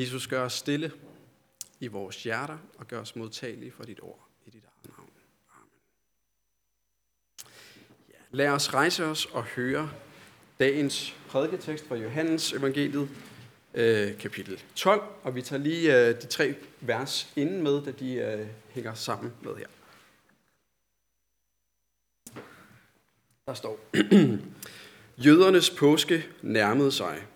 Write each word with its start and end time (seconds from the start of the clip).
Jesus, 0.00 0.26
gør 0.26 0.44
os 0.44 0.52
stille 0.52 0.92
i 1.80 1.86
vores 1.86 2.22
hjerter 2.22 2.58
og 2.78 2.88
gør 2.88 3.00
os 3.00 3.16
modtagelige 3.16 3.72
for 3.72 3.84
dit 3.84 4.00
ord 4.02 4.28
i 4.46 4.50
dit 4.50 4.62
eget 4.64 4.96
navn. 4.96 5.10
Amen. 5.52 5.70
Ja, 8.08 8.18
lad 8.30 8.48
os 8.48 8.74
rejse 8.74 9.04
os 9.04 9.26
og 9.26 9.44
høre 9.44 9.90
dagens 10.58 11.16
prædiketekst 11.28 11.88
fra 11.88 11.96
Johannes 11.96 12.52
evangeliet, 12.52 13.08
øh, 13.74 14.18
kapitel 14.18 14.62
12, 14.74 15.02
og 15.22 15.34
vi 15.34 15.42
tager 15.42 15.62
lige 15.62 16.08
øh, 16.08 16.22
de 16.22 16.26
tre 16.26 16.54
vers 16.80 17.32
inden 17.36 17.62
med, 17.62 17.84
da 17.84 17.90
de 17.90 18.14
øh, 18.14 18.46
hænger 18.70 18.94
sammen 18.94 19.32
med 19.42 19.56
her. 19.56 19.66
Der 23.46 23.54
står, 23.54 23.80
Jødernes 25.24 25.70
påske 25.70 26.26
nærmede 26.42 26.92
sig, 26.92 27.26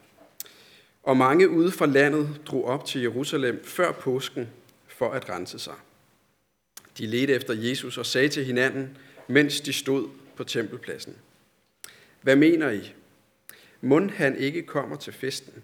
og 1.03 1.17
mange 1.17 1.49
ude 1.49 1.71
fra 1.71 1.87
landet 1.87 2.41
drog 2.47 2.65
op 2.65 2.85
til 2.85 3.01
Jerusalem 3.01 3.65
før 3.65 3.93
påsken 3.93 4.49
for 4.89 5.11
at 5.11 5.29
rense 5.29 5.59
sig. 5.59 5.75
De 6.99 7.07
ledte 7.07 7.35
efter 7.35 7.55
Jesus 7.55 7.99
og 7.99 8.07
sagde 8.07 8.29
til 8.29 8.45
hinanden, 8.45 8.99
mens 9.29 9.61
de 9.61 9.73
stod 9.73 10.09
på 10.37 10.45
tempelpladsen. 10.45 11.17
Hvad 12.21 12.37
mener 12.37 12.71
I? 12.71 12.93
Mund 13.81 14.11
han 14.11 14.37
ikke 14.37 14.63
kommer 14.63 14.97
til 14.97 15.13
festen? 15.13 15.63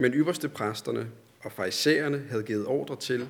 Men 0.00 0.12
ypperste 0.12 0.48
præsterne 0.48 1.10
og 1.40 1.52
farisæerne 1.52 2.26
havde 2.30 2.42
givet 2.42 2.66
ordre 2.66 2.96
til, 2.96 3.28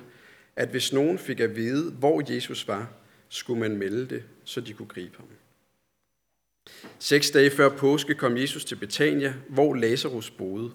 at 0.55 0.69
hvis 0.69 0.93
nogen 0.93 1.19
fik 1.19 1.39
at 1.39 1.55
vide, 1.55 1.91
hvor 1.91 2.33
Jesus 2.33 2.67
var, 2.67 2.89
skulle 3.29 3.59
man 3.59 3.77
melde 3.77 4.05
det, 4.09 4.23
så 4.43 4.61
de 4.61 4.73
kunne 4.73 4.87
gribe 4.87 5.17
ham. 5.17 5.27
Seks 6.99 7.31
dage 7.31 7.51
før 7.51 7.69
påske 7.69 8.15
kom 8.15 8.37
Jesus 8.37 8.65
til 8.65 8.75
Betania, 8.75 9.33
hvor 9.49 9.73
Lazarus 9.73 10.29
boede. 10.29 10.71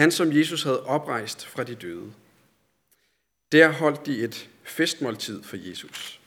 Han, 0.00 0.10
som 0.10 0.32
Jesus 0.32 0.62
havde 0.62 0.86
oprejst 0.86 1.46
fra 1.46 1.64
de 1.64 1.74
døde. 1.74 2.12
Der 3.52 3.68
holdt 3.68 4.06
de 4.06 4.24
et 4.24 4.50
festmåltid 4.62 5.42
for 5.42 5.56
Jesus. 5.56 6.20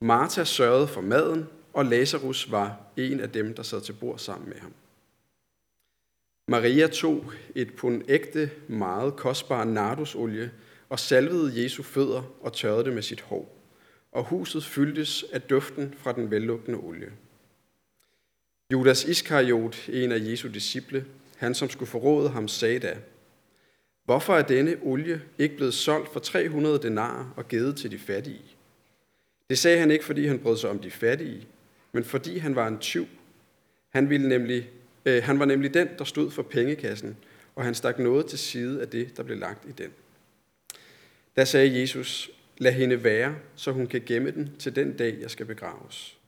Martha 0.00 0.44
sørgede 0.44 0.88
for 0.88 1.00
maden, 1.00 1.48
og 1.72 1.84
Lazarus 1.84 2.50
var 2.50 2.78
en 2.96 3.20
af 3.20 3.30
dem, 3.30 3.54
der 3.54 3.62
sad 3.62 3.80
til 3.80 3.92
bord 3.92 4.18
sammen 4.18 4.48
med 4.48 4.58
ham. 4.58 4.72
Maria 6.48 6.86
tog 6.86 7.32
et 7.54 7.74
pund 7.74 8.02
ægte, 8.08 8.50
meget 8.68 9.16
kostbar 9.16 9.64
nardusolie 9.64 10.50
og 10.88 10.98
salvede 10.98 11.62
Jesu 11.62 11.82
fødder 11.82 12.22
og 12.40 12.52
tørrede 12.52 12.84
det 12.84 12.92
med 12.92 13.02
sit 13.02 13.20
hår. 13.20 13.56
Og 14.12 14.24
huset 14.24 14.64
fyldtes 14.64 15.24
af 15.32 15.42
duften 15.42 15.94
fra 15.98 16.12
den 16.12 16.30
vellugtende 16.30 16.78
olie. 16.78 17.12
Judas 18.72 19.04
Iskariot, 19.04 19.88
en 19.88 20.12
af 20.12 20.18
Jesu 20.18 20.48
disciple, 20.48 21.06
han 21.40 21.54
som 21.54 21.70
skulle 21.70 21.88
forråde 21.88 22.28
ham, 22.28 22.48
sagde 22.48 22.78
da, 22.78 22.96
Hvorfor 24.04 24.36
er 24.36 24.42
denne 24.42 24.76
olie 24.82 25.22
ikke 25.38 25.56
blevet 25.56 25.74
solgt 25.74 26.12
for 26.12 26.20
300 26.20 26.78
denarer 26.82 27.34
og 27.36 27.48
givet 27.48 27.76
til 27.76 27.90
de 27.90 27.98
fattige? 27.98 28.42
Det 29.50 29.58
sagde 29.58 29.78
han 29.78 29.90
ikke, 29.90 30.04
fordi 30.04 30.26
han 30.26 30.38
brød 30.38 30.56
sig 30.56 30.70
om 30.70 30.78
de 30.78 30.90
fattige, 30.90 31.46
men 31.92 32.04
fordi 32.04 32.38
han 32.38 32.54
var 32.54 32.68
en 32.68 32.78
tyv. 32.78 33.06
Han, 33.90 34.10
ville 34.10 34.28
nemlig, 34.28 34.70
øh, 35.04 35.22
han 35.22 35.38
var 35.38 35.44
nemlig 35.44 35.74
den, 35.74 35.88
der 35.98 36.04
stod 36.04 36.30
for 36.30 36.42
pengekassen, 36.42 37.16
og 37.56 37.64
han 37.64 37.74
stak 37.74 37.98
noget 37.98 38.26
til 38.26 38.38
side 38.38 38.80
af 38.80 38.88
det, 38.88 39.16
der 39.16 39.22
blev 39.22 39.38
lagt 39.38 39.68
i 39.68 39.72
den. 39.72 39.90
Da 41.36 41.44
sagde 41.44 41.80
Jesus, 41.80 42.30
lad 42.58 42.72
hende 42.72 43.04
være, 43.04 43.36
så 43.56 43.72
hun 43.72 43.86
kan 43.86 44.02
gemme 44.06 44.30
den 44.30 44.50
til 44.58 44.76
den 44.76 44.96
dag, 44.96 45.18
jeg 45.20 45.30
skal 45.30 45.46
begraves. 45.46 46.18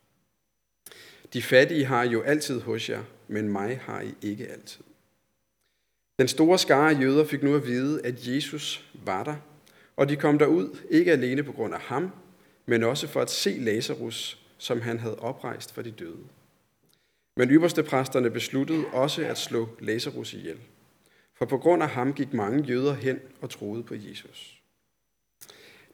De 1.32 1.42
fattige 1.42 1.84
har 1.84 2.04
jo 2.04 2.22
altid 2.22 2.60
hos 2.60 2.90
jer, 2.90 3.02
men 3.28 3.48
mig 3.48 3.80
har 3.82 4.00
I 4.00 4.14
ikke 4.22 4.48
altid. 4.48 4.82
Den 6.22 6.28
store 6.28 6.58
skare 6.58 6.90
af 6.90 7.00
jøder 7.00 7.24
fik 7.24 7.42
nu 7.42 7.54
at 7.54 7.66
vide, 7.66 8.06
at 8.06 8.28
Jesus 8.28 8.84
var 9.04 9.24
der, 9.24 9.34
og 9.96 10.08
de 10.08 10.16
kom 10.16 10.38
derud 10.38 10.78
ikke 10.90 11.12
alene 11.12 11.42
på 11.42 11.52
grund 11.52 11.74
af 11.74 11.80
ham, 11.80 12.10
men 12.66 12.82
også 12.82 13.06
for 13.06 13.20
at 13.20 13.30
se 13.30 13.50
Lazarus, 13.50 14.38
som 14.58 14.80
han 14.80 14.98
havde 14.98 15.18
oprejst 15.18 15.74
for 15.74 15.82
de 15.82 15.90
døde. 15.90 16.24
Men 17.36 17.50
ypperstepræsterne 17.50 18.30
besluttede 18.30 18.84
også 18.92 19.24
at 19.26 19.38
slå 19.38 19.68
Lazarus 19.80 20.32
ihjel, 20.32 20.58
for 21.34 21.44
på 21.44 21.58
grund 21.58 21.82
af 21.82 21.88
ham 21.88 22.12
gik 22.12 22.32
mange 22.32 22.64
jøder 22.64 22.94
hen 22.94 23.20
og 23.40 23.50
troede 23.50 23.82
på 23.82 23.94
Jesus. 23.94 24.60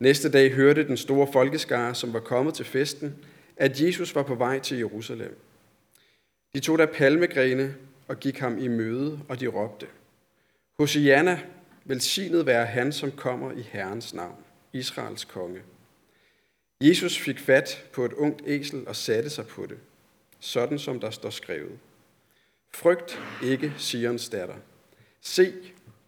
Næste 0.00 0.30
dag 0.30 0.52
hørte 0.52 0.88
den 0.88 0.96
store 0.96 1.28
folkeskare, 1.32 1.94
som 1.94 2.12
var 2.12 2.20
kommet 2.20 2.54
til 2.54 2.64
festen, 2.64 3.14
at 3.56 3.80
Jesus 3.80 4.14
var 4.14 4.22
på 4.22 4.34
vej 4.34 4.58
til 4.58 4.78
Jerusalem. 4.78 5.38
De 6.54 6.60
tog 6.60 6.78
da 6.78 6.86
palmegrene 6.86 7.74
og 8.08 8.20
gik 8.20 8.38
ham 8.38 8.58
i 8.58 8.68
møde, 8.68 9.20
og 9.28 9.40
de 9.40 9.46
råbte, 9.46 9.86
Hosianna, 10.78 11.40
velsignet 11.84 12.46
være 12.46 12.66
han, 12.66 12.92
som 12.92 13.12
kommer 13.12 13.52
i 13.52 13.62
Herrens 13.62 14.14
navn, 14.14 14.44
Israels 14.72 15.24
konge. 15.24 15.62
Jesus 16.80 17.18
fik 17.18 17.38
fat 17.38 17.84
på 17.92 18.04
et 18.04 18.12
ungt 18.12 18.42
esel 18.46 18.88
og 18.88 18.96
satte 18.96 19.30
sig 19.30 19.46
på 19.46 19.66
det, 19.66 19.78
sådan 20.40 20.78
som 20.78 21.00
der 21.00 21.10
står 21.10 21.30
skrevet. 21.30 21.78
Frygt 22.70 23.20
ikke, 23.44 23.72
Sions 23.78 24.28
datter. 24.28 24.54
Se, 25.20 25.52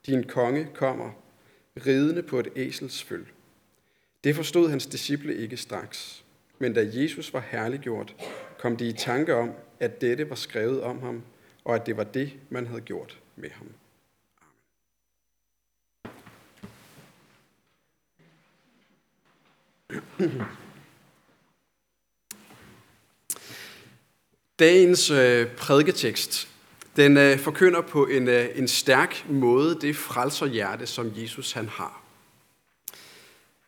din 0.06 0.24
konge 0.24 0.68
kommer, 0.74 1.10
ridende 1.86 2.22
på 2.22 2.38
et 2.38 2.48
esels 2.56 3.02
føl. 3.02 3.26
Det 4.24 4.36
forstod 4.36 4.70
hans 4.70 4.86
disciple 4.86 5.36
ikke 5.36 5.56
straks. 5.56 6.24
Men 6.58 6.74
da 6.74 6.90
Jesus 6.92 7.32
var 7.32 7.44
herliggjort, 7.50 8.14
kom 8.58 8.76
de 8.76 8.88
i 8.88 8.92
tanke 8.92 9.34
om, 9.34 9.52
at 9.80 10.00
dette 10.00 10.28
var 10.28 10.36
skrevet 10.36 10.82
om 10.82 11.02
ham, 11.02 11.22
og 11.64 11.74
at 11.74 11.86
det 11.86 11.96
var 11.96 12.04
det, 12.04 12.32
man 12.50 12.66
havde 12.66 12.80
gjort 12.80 13.18
med 13.36 13.50
ham. 13.50 13.68
Dagens 24.58 25.10
øh, 25.10 25.46
prædiketekst, 25.56 26.48
den 26.96 27.16
øh, 27.16 27.38
forkynder 27.38 27.80
på 27.80 28.06
en, 28.06 28.28
øh, 28.28 28.48
en 28.54 28.68
stærk 28.68 29.24
måde 29.28 29.78
det 29.80 29.96
frelserhjerte, 29.96 30.86
som 30.86 31.12
Jesus 31.16 31.52
han 31.52 31.68
har. 31.68 32.02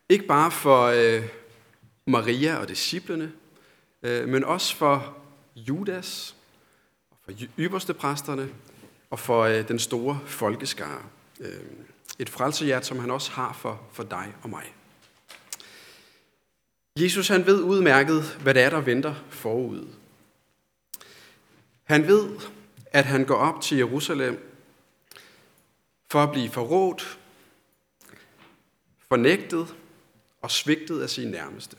Ikke 0.08 0.26
bare 0.26 0.50
for 0.50 0.82
øh, 0.84 1.22
Maria 2.06 2.56
og 2.56 2.68
disciplene, 2.68 3.32
øh, 4.02 4.28
men 4.28 4.44
også 4.44 4.76
for 4.76 5.16
Judas, 5.56 6.36
og 7.10 7.16
for 7.24 7.32
ypperste 7.58 7.94
præsterne 7.94 8.48
og 9.10 9.18
for 9.18 9.42
øh, 9.42 9.68
den 9.68 9.78
store 9.78 10.20
folkeskare. 10.26 11.02
Øh, 11.40 11.60
et 12.18 12.28
frelserhjerte, 12.28 12.86
som 12.86 12.98
han 12.98 13.10
også 13.10 13.30
har 13.30 13.52
for, 13.52 13.80
for 13.92 14.02
dig 14.02 14.34
og 14.42 14.50
mig. 14.50 14.72
Jesus 16.98 17.28
han 17.28 17.46
ved 17.46 17.62
udmærket, 17.62 18.22
hvad 18.42 18.54
det 18.54 18.62
er, 18.62 18.70
der 18.70 18.80
venter 18.80 19.14
forud. 19.28 19.88
Han 21.84 22.06
ved, 22.06 22.38
at 22.86 23.04
han 23.04 23.24
går 23.24 23.36
op 23.36 23.60
til 23.60 23.76
Jerusalem 23.76 24.48
for 26.10 26.22
at 26.22 26.32
blive 26.32 26.50
forrådt, 26.50 27.18
fornægtet 29.08 29.74
og 30.42 30.50
svigtet 30.50 31.02
af 31.02 31.10
sine 31.10 31.30
nærmeste 31.30 31.76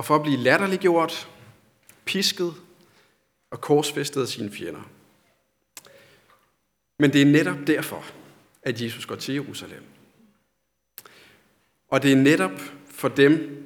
og 0.00 0.04
for 0.04 0.16
at 0.16 0.22
blive 0.22 0.36
latterliggjort, 0.36 1.28
pisket 2.04 2.54
og 3.50 3.60
korsfæstet 3.60 4.22
af 4.22 4.28
sine 4.28 4.50
fjender. 4.50 4.90
Men 6.98 7.12
det 7.12 7.22
er 7.22 7.26
netop 7.26 7.66
derfor, 7.66 8.04
at 8.62 8.82
Jesus 8.82 9.06
går 9.06 9.14
til 9.14 9.34
Jerusalem. 9.34 9.84
Og 11.88 12.02
det 12.02 12.12
er 12.12 12.16
netop 12.16 12.60
for 13.00 13.08
dem, 13.08 13.62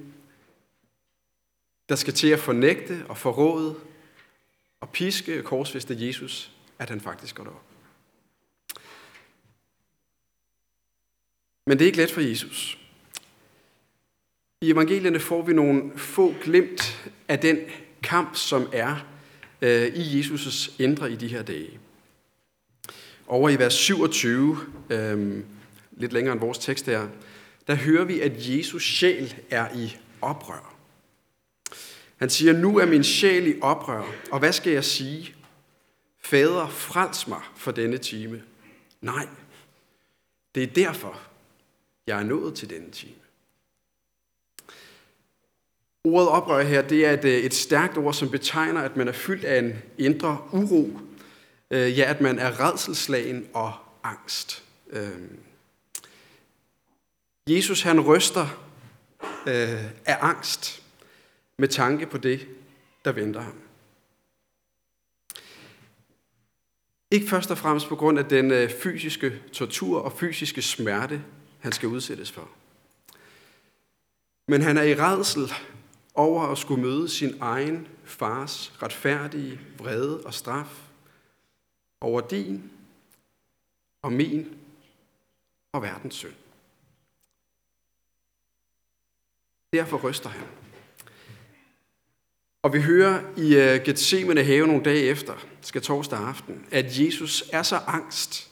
der 1.89 1.95
skal 1.95 2.15
til 2.15 2.29
at 2.29 2.39
fornægte 2.39 3.05
og 3.09 3.19
forråde 3.19 3.77
og 4.81 4.91
piske 4.91 5.43
korsfæste 5.43 5.97
Jesus, 6.07 6.53
at 6.79 6.91
han 6.91 7.01
faktisk 7.01 7.35
går 7.35 7.45
derop. 7.45 7.65
Men 11.67 11.79
det 11.79 11.85
er 11.85 11.87
ikke 11.87 11.99
let 11.99 12.11
for 12.11 12.21
Jesus. 12.21 12.79
I 14.61 14.71
evangelierne 14.71 15.21
får 15.21 15.43
vi 15.43 15.53
nogle 15.53 15.99
få 15.99 16.35
glimt 16.43 17.11
af 17.29 17.39
den 17.39 17.59
kamp, 18.03 18.37
som 18.37 18.69
er 18.73 19.07
øh, 19.63 19.87
i 19.87 20.21
Jesus' 20.21 20.73
indre 20.79 21.13
i 21.13 21.17
de 21.17 21.29
her 21.29 21.43
dage. 21.43 21.79
Over 23.27 23.51
i 23.51 23.59
vers 23.59 23.75
27, 23.75 24.59
øh, 24.91 25.45
lidt 25.93 26.13
længere 26.13 26.33
end 26.33 26.41
vores 26.41 26.59
tekst 26.59 26.87
her, 26.87 27.09
der 27.67 27.75
hører 27.75 28.05
vi, 28.05 28.21
at 28.21 28.33
Jesus 28.37 28.85
sjæl 28.85 29.35
er 29.51 29.77
i 29.77 29.97
oprør. 30.21 30.75
Han 32.17 32.31
siger, 32.31 32.53
nu 32.53 32.79
er 32.79 32.87
min 32.87 33.05
sjæl 33.05 33.47
i 33.47 33.61
oprør, 33.61 34.15
og 34.31 34.39
hvad 34.39 34.53
skal 34.53 34.73
jeg 34.73 34.85
sige? 34.85 35.35
Fader, 36.23 36.69
frels 36.69 37.29
mig 37.29 37.41
for 37.57 37.71
denne 37.71 37.99
time. 37.99 38.43
Nej, 39.01 39.29
det 40.55 40.63
er 40.63 40.67
derfor, 40.67 41.21
jeg 42.07 42.19
er 42.19 42.25
nået 42.25 42.55
til 42.55 42.71
denne 42.71 42.91
time. 42.91 43.15
Ordet 46.05 46.29
oprør 46.29 46.63
her, 46.63 46.83
det 46.83 47.07
er 47.07 47.11
et, 47.11 47.25
øh, 47.25 47.33
et 47.33 47.55
stærkt 47.55 47.99
ord, 47.99 48.15
som 48.15 48.31
betegner, 48.31 48.81
at 48.81 48.97
man 48.97 49.09
er 49.09 49.13
fyldt 49.13 49.45
af 49.45 49.59
en 49.59 49.73
indre 49.99 50.39
uro. 50.53 50.99
Øh, 51.71 51.99
ja, 51.99 52.11
at 52.11 52.21
man 52.21 52.39
er 52.39 52.61
redselslagen 52.61 53.47
og 53.53 53.73
angst. 54.03 54.65
Øhm, 54.91 55.39
Jesus 57.49 57.83
han 57.83 58.01
ryster 58.01 58.47
øh, 59.47 59.85
af 60.07 60.19
angst 60.21 60.83
med 61.59 61.69
tanke 61.69 62.07
på 62.07 62.19
det, 62.19 62.49
der 63.05 63.13
venter 63.13 63.41
ham. 63.41 63.61
Ikke 67.11 67.29
først 67.29 67.51
og 67.51 67.59
fremmest 67.59 67.89
på 67.89 67.97
grund 67.97 68.19
af 68.19 68.25
den 68.25 68.51
øh, 68.51 68.71
fysiske 68.71 69.43
tortur 69.53 70.01
og 70.01 70.13
fysiske 70.13 70.63
smerte, 70.63 71.25
han 71.61 71.73
skal 71.73 71.89
udsættes 71.89 72.33
for. 72.33 72.49
Men 74.49 74.63
han 74.63 74.77
er 74.77 74.83
i 74.83 74.95
redsel 74.95 75.53
over 76.15 76.43
at 76.43 76.59
skulle 76.59 76.83
møde 76.83 77.09
sin 77.09 77.37
egen 77.41 77.89
fars 78.05 78.83
retfærdige 78.83 79.61
vrede 79.79 80.21
og 80.27 80.35
straf 80.35 80.83
over 82.01 82.21
din 82.21 82.71
og 84.03 84.13
min 84.13 84.59
og 85.73 85.83
verdens 85.83 86.15
synd. 86.15 86.44
Derfor 89.75 90.09
ryster 90.09 90.29
han. 90.29 90.47
Og 92.63 92.73
vi 92.73 92.81
hører 92.81 93.23
i 93.37 93.57
øh, 93.57 93.85
Gethsemane 93.85 94.45
have 94.45 94.67
nogle 94.67 94.85
dage 94.85 95.03
efter, 95.03 95.35
skal 95.61 95.83
torsdag 95.83 96.19
aften, 96.19 96.67
at 96.71 97.01
Jesus 97.01 97.45
er 97.53 97.63
så 97.63 97.77
angst, 97.77 98.51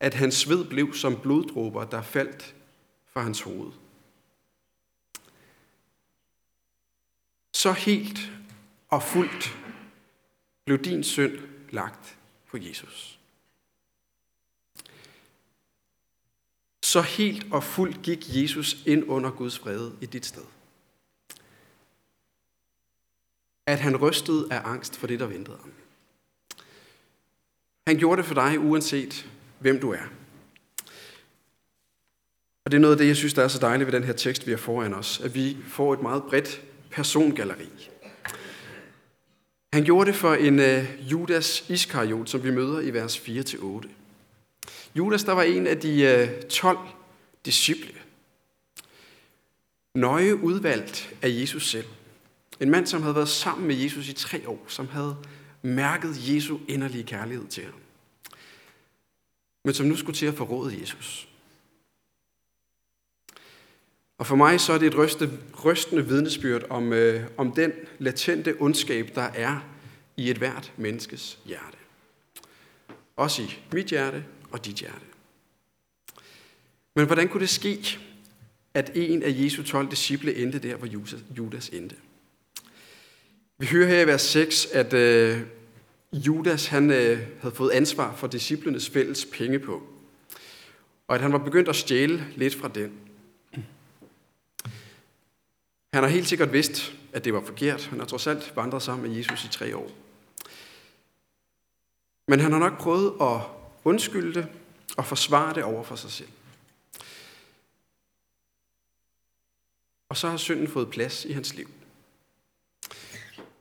at 0.00 0.14
hans 0.14 0.34
sved 0.34 0.64
blev 0.64 0.94
som 0.94 1.20
bloddråber, 1.20 1.84
der 1.84 2.02
faldt 2.02 2.54
fra 3.12 3.22
hans 3.22 3.40
hoved. 3.40 3.72
Så 7.52 7.72
helt 7.72 8.18
og 8.88 9.02
fuldt 9.02 9.58
blev 10.64 10.78
din 10.78 11.04
synd 11.04 11.38
lagt 11.70 12.18
på 12.50 12.56
Jesus. 12.56 13.19
Så 16.90 17.00
helt 17.00 17.46
og 17.50 17.64
fuldt 17.64 18.02
gik 18.02 18.24
Jesus 18.28 18.76
ind 18.86 19.04
under 19.08 19.30
Guds 19.30 19.58
fred 19.58 19.90
i 20.00 20.06
dit 20.06 20.26
sted. 20.26 20.42
At 23.66 23.80
han 23.80 23.96
rystede 23.96 24.46
af 24.50 24.60
angst 24.64 24.96
for 24.96 25.06
det, 25.06 25.20
der 25.20 25.26
ventede 25.26 25.56
ham. 25.60 25.72
Han 27.86 27.98
gjorde 27.98 28.16
det 28.16 28.26
for 28.26 28.34
dig, 28.34 28.60
uanset 28.60 29.26
hvem 29.58 29.80
du 29.80 29.90
er. 29.90 30.02
Og 32.64 32.70
det 32.70 32.74
er 32.74 32.80
noget 32.80 32.94
af 32.94 32.98
det, 32.98 33.06
jeg 33.06 33.16
synes, 33.16 33.34
der 33.34 33.44
er 33.44 33.48
så 33.48 33.58
dejligt 33.58 33.86
ved 33.86 34.00
den 34.00 34.04
her 34.04 34.12
tekst, 34.12 34.46
vi 34.46 34.50
har 34.50 34.58
foran 34.58 34.94
os, 34.94 35.20
at 35.20 35.34
vi 35.34 35.56
får 35.68 35.92
et 35.92 36.02
meget 36.02 36.22
bredt 36.22 36.62
persongalleri. 36.90 37.90
Han 39.72 39.84
gjorde 39.84 40.10
det 40.10 40.18
for 40.18 40.34
en 40.34 40.58
uh, 40.58 41.12
Judas 41.12 41.70
Iskariot, 41.70 42.28
som 42.28 42.44
vi 42.44 42.50
møder 42.50 42.80
i 42.80 42.90
vers 42.90 43.18
4-8. 43.18 43.99
Judas, 44.94 45.24
der 45.24 45.32
var 45.32 45.42
en 45.42 45.66
af 45.66 45.80
de 45.80 46.02
øh, 46.02 46.42
12 46.42 46.78
disciple. 47.44 47.94
Nøje 49.94 50.36
udvalgt 50.36 51.14
af 51.22 51.28
Jesus 51.28 51.70
selv. 51.70 51.86
En 52.60 52.70
mand, 52.70 52.86
som 52.86 53.02
havde 53.02 53.14
været 53.14 53.28
sammen 53.28 53.66
med 53.66 53.76
Jesus 53.76 54.08
i 54.08 54.12
tre 54.12 54.48
år, 54.48 54.64
som 54.68 54.88
havde 54.88 55.16
mærket 55.62 56.34
Jesu 56.34 56.58
inderlige 56.68 57.04
kærlighed 57.04 57.46
til 57.46 57.64
ham. 57.64 57.74
Men 59.64 59.74
som 59.74 59.86
nu 59.86 59.96
skulle 59.96 60.16
til 60.16 60.26
at 60.26 60.34
forråde 60.34 60.80
Jesus. 60.80 61.28
Og 64.18 64.26
for 64.26 64.36
mig 64.36 64.60
så 64.60 64.72
er 64.72 64.78
det 64.78 64.86
et 64.86 64.98
rystende, 64.98 65.38
rystende 65.64 66.06
vidnesbyrd 66.06 66.62
om, 66.70 66.92
øh, 66.92 67.24
om 67.36 67.52
den 67.52 67.72
latente 67.98 68.56
ondskab, 68.60 69.10
der 69.14 69.22
er 69.22 69.60
i 70.16 70.30
et 70.30 70.38
hvert 70.38 70.72
menneskes 70.76 71.38
hjerte. 71.44 71.76
Også 73.16 73.42
i 73.42 73.58
mit 73.72 73.86
hjerte 73.86 74.24
og 74.52 74.64
dit 74.64 74.74
hjerte. 74.74 75.06
Men 76.94 77.06
hvordan 77.06 77.28
kunne 77.28 77.40
det 77.40 77.48
ske, 77.48 77.98
at 78.74 78.90
en 78.94 79.22
af 79.22 79.34
Jesu 79.36 79.62
12 79.62 79.90
disciple 79.90 80.34
endte 80.34 80.58
der, 80.58 80.76
hvor 80.76 80.86
Judas 81.36 81.68
endte? 81.68 81.96
Vi 83.58 83.66
hører 83.66 83.88
her 83.88 84.00
i 84.00 84.06
vers 84.06 84.22
6, 84.22 84.66
at 84.66 84.92
øh, 84.92 85.40
Judas 86.12 86.66
han, 86.66 86.90
øh, 86.90 87.18
havde 87.40 87.54
fået 87.54 87.70
ansvar 87.70 88.16
for 88.16 88.26
disciplenes 88.26 88.90
fælles 88.90 89.24
penge 89.32 89.58
på, 89.58 89.82
og 91.08 91.14
at 91.14 91.20
han 91.20 91.32
var 91.32 91.38
begyndt 91.38 91.68
at 91.68 91.76
stjæle 91.76 92.26
lidt 92.36 92.54
fra 92.54 92.68
den. 92.68 92.92
Han 95.92 96.02
har 96.02 96.06
helt 96.06 96.28
sikkert 96.28 96.52
vidst, 96.52 96.94
at 97.12 97.24
det 97.24 97.34
var 97.34 97.42
forkert. 97.46 97.86
Han 97.86 97.98
har 97.98 98.06
trods 98.06 98.26
alt 98.26 98.52
vandret 98.56 98.82
sammen 98.82 99.08
med 99.08 99.16
Jesus 99.16 99.44
i 99.44 99.48
tre 99.48 99.76
år. 99.76 99.90
Men 102.28 102.40
han 102.40 102.52
har 102.52 102.58
nok 102.58 102.78
prøvet 102.78 103.12
at 103.20 103.40
undskylde 103.84 104.34
det 104.34 104.48
og 104.96 105.06
forsvare 105.06 105.54
det 105.54 105.64
over 105.64 105.82
for 105.82 105.96
sig 105.96 106.10
selv. 106.10 106.28
Og 110.08 110.16
så 110.16 110.28
har 110.28 110.36
synden 110.36 110.68
fået 110.68 110.90
plads 110.90 111.24
i 111.24 111.32
hans 111.32 111.54
liv. 111.54 111.70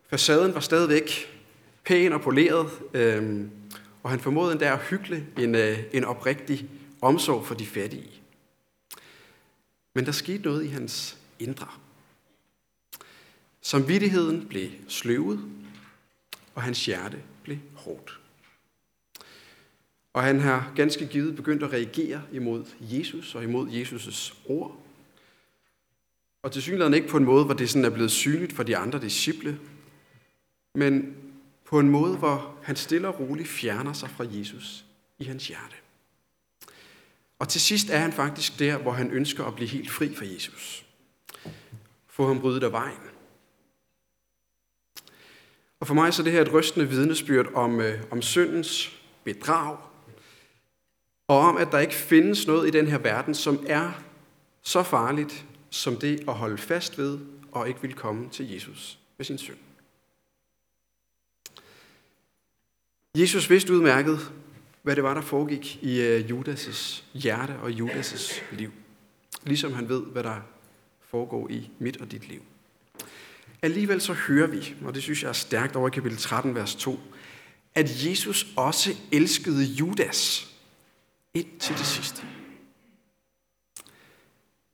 Facaden 0.07 0.53
var 0.53 0.59
stadigvæk 0.59 1.39
pæn 1.85 2.13
og 2.13 2.21
poleret, 2.21 2.71
øh, 2.93 3.47
og 4.03 4.09
han 4.09 4.19
formåede 4.19 4.51
endda 4.51 4.73
at 4.73 4.79
hygge 4.79 5.27
en, 5.37 5.55
øh, 5.55 5.79
en 5.93 6.03
oprigtig 6.03 6.69
omsorg 7.01 7.45
for 7.45 7.55
de 7.55 7.65
fattige. 7.65 8.21
Men 9.93 10.05
der 10.05 10.11
skete 10.11 10.43
noget 10.43 10.65
i 10.65 10.67
hans 10.67 11.17
indre. 11.39 11.67
Samvittigheden 13.61 14.47
blev 14.47 14.69
sløvet, 14.87 15.39
og 16.55 16.61
hans 16.63 16.85
hjerte 16.85 17.23
blev 17.43 17.57
hårdt. 17.75 18.18
Og 20.13 20.23
han 20.23 20.39
har 20.39 20.71
ganske 20.75 21.07
givet 21.07 21.35
begyndt 21.35 21.63
at 21.63 21.73
reagere 21.73 22.21
imod 22.31 22.65
Jesus 22.81 23.35
og 23.35 23.43
imod 23.43 23.69
Jesus' 23.69 24.33
ord. 24.45 24.85
Og 26.43 26.51
til 26.51 26.61
synligheden 26.61 26.93
ikke 26.93 27.07
på 27.07 27.17
en 27.17 27.25
måde, 27.25 27.45
hvor 27.45 27.53
det 27.53 27.69
sådan 27.69 27.85
er 27.85 27.89
blevet 27.89 28.11
synligt 28.11 28.53
for 28.53 28.63
de 28.63 28.77
andre 28.77 29.01
disciple, 29.01 29.59
men 30.75 31.15
på 31.65 31.79
en 31.79 31.89
måde, 31.89 32.17
hvor 32.17 32.57
han 32.63 32.75
stille 32.75 33.07
og 33.07 33.19
roligt 33.19 33.47
fjerner 33.47 33.93
sig 33.93 34.09
fra 34.09 34.25
Jesus 34.29 34.85
i 35.19 35.23
hans 35.23 35.47
hjerte. 35.47 35.75
Og 37.39 37.49
til 37.49 37.61
sidst 37.61 37.89
er 37.89 37.97
han 37.97 38.13
faktisk 38.13 38.59
der, 38.59 38.77
hvor 38.77 38.91
han 38.91 39.11
ønsker 39.11 39.45
at 39.45 39.55
blive 39.55 39.69
helt 39.69 39.91
fri 39.91 40.15
fra 40.15 40.25
Jesus. 40.25 40.85
Få 42.07 42.27
ham 42.27 42.39
ryddet 42.39 42.63
af 42.63 42.71
vejen. 42.71 43.01
Og 45.79 45.87
for 45.87 45.93
mig 45.93 46.13
så 46.13 46.21
er 46.21 46.23
det 46.23 46.33
her 46.33 46.41
et 46.41 46.53
rystende 46.53 46.89
vidnesbyrd 46.89 47.53
om, 47.53 47.81
øh, 47.81 48.03
om 48.11 48.21
syndens 48.21 48.91
bedrag, 49.23 49.77
og 51.29 51.39
om, 51.39 51.57
at 51.57 51.71
der 51.71 51.79
ikke 51.79 51.93
findes 51.93 52.47
noget 52.47 52.67
i 52.67 52.71
den 52.71 52.87
her 52.87 52.97
verden, 52.97 53.35
som 53.35 53.65
er 53.67 53.91
så 54.61 54.83
farligt, 54.83 55.45
som 55.69 55.95
det 55.95 56.23
at 56.27 56.33
holde 56.33 56.57
fast 56.57 56.97
ved 56.97 57.19
og 57.51 57.67
ikke 57.67 57.81
vil 57.81 57.93
komme 57.93 58.29
til 58.29 58.51
Jesus 58.51 58.99
med 59.17 59.25
sin 59.25 59.37
synd. 59.37 59.57
Jesus 63.17 63.49
vidste 63.49 63.73
udmærket, 63.73 64.31
hvad 64.81 64.95
det 64.95 65.03
var, 65.03 65.13
der 65.13 65.21
foregik 65.21 65.79
i 65.81 66.01
øh, 66.01 66.29
Judas' 66.29 67.03
hjerte 67.13 67.51
og 67.51 67.69
Judas' 67.69 68.41
liv. 68.51 68.71
Ligesom 69.43 69.73
han 69.73 69.89
ved, 69.89 70.01
hvad 70.03 70.23
der 70.23 70.37
foregår 71.01 71.49
i 71.49 71.69
mit 71.79 71.97
og 71.97 72.11
dit 72.11 72.27
liv. 72.27 72.41
Alligevel 73.61 74.01
så 74.01 74.13
hører 74.13 74.47
vi, 74.47 74.75
og 74.85 74.95
det 74.95 75.03
synes 75.03 75.23
jeg 75.23 75.29
er 75.29 75.33
stærkt 75.33 75.75
over 75.75 75.87
i 75.87 75.91
kapitel 75.91 76.17
13, 76.17 76.55
vers 76.55 76.75
2, 76.75 76.99
at 77.75 78.05
Jesus 78.05 78.47
også 78.55 78.95
elskede 79.11 79.63
Judas 79.63 80.48
ind 81.33 81.59
til 81.59 81.77
det 81.77 81.85
sidste. 81.85 82.23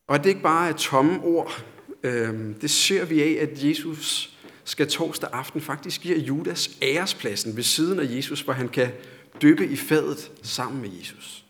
Og 0.07 0.15
at 0.15 0.23
det 0.23 0.29
ikke 0.29 0.41
bare 0.41 0.69
er 0.69 0.73
tomme 0.73 1.21
ord, 1.23 1.65
øh, 2.03 2.61
det 2.61 2.71
ser 2.71 3.05
vi 3.05 3.21
af, 3.21 3.41
at 3.41 3.63
Jesus 3.63 4.37
skal 4.63 4.89
torsdag 4.89 5.29
aften 5.33 5.61
faktisk 5.61 6.01
give 6.01 6.17
Judas 6.17 6.77
ærespladsen 6.81 7.55
ved 7.55 7.63
siden 7.63 7.99
af 7.99 8.15
Jesus, 8.15 8.41
hvor 8.41 8.53
han 8.53 8.69
kan 8.69 8.91
dyppe 9.41 9.67
i 9.67 9.75
fadet 9.75 10.31
sammen 10.43 10.81
med 10.81 10.89
Jesus. 10.89 11.45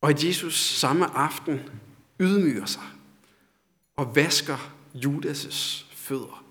Og 0.00 0.10
at 0.10 0.24
Jesus 0.24 0.54
samme 0.54 1.06
aften 1.06 1.60
ydmyger 2.20 2.66
sig 2.66 2.82
og 3.96 4.16
vasker 4.16 4.74
Judas' 4.94 5.84
fødder, 5.94 6.44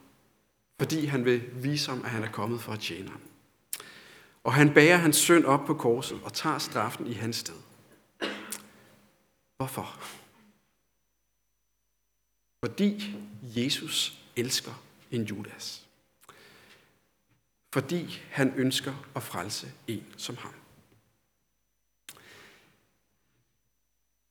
fordi 0.80 1.06
han 1.06 1.26
vil 1.26 1.42
vise 1.54 1.90
ham, 1.90 2.02
at 2.04 2.10
han 2.10 2.24
er 2.24 2.32
kommet 2.32 2.62
for 2.62 2.72
at 2.72 2.80
tjene 2.80 3.10
ham. 3.10 3.22
Og 4.44 4.54
han 4.54 4.74
bærer 4.74 4.98
hans 4.98 5.16
søn 5.16 5.46
op 5.46 5.66
på 5.66 5.74
korset 5.74 6.20
og 6.24 6.34
tager 6.34 6.58
straffen 6.58 7.08
i 7.08 7.14
hans 7.14 7.36
sted. 7.36 7.56
Hvorfor? 9.58 10.00
Fordi 12.64 13.16
Jesus 13.44 14.20
elsker 14.36 14.84
en 15.12 15.24
Judas. 15.24 15.86
Fordi 17.74 18.22
han 18.32 18.54
ønsker 18.56 18.94
at 19.16 19.24
frelse 19.24 19.72
en 19.88 20.06
som 20.18 20.38
ham. 20.38 20.54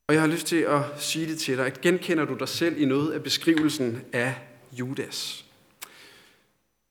Og 0.07 0.15
jeg 0.15 0.21
har 0.23 0.29
lyst 0.29 0.47
til 0.47 0.57
at 0.57 1.03
sige 1.03 1.27
det 1.27 1.39
til 1.39 1.57
dig, 1.57 1.67
at 1.67 1.81
genkender 1.81 2.25
du 2.25 2.35
dig 2.35 2.49
selv 2.49 2.81
i 2.81 2.85
noget 2.85 3.13
af 3.13 3.23
beskrivelsen 3.23 4.05
af 4.13 4.35
Judas, 4.73 5.45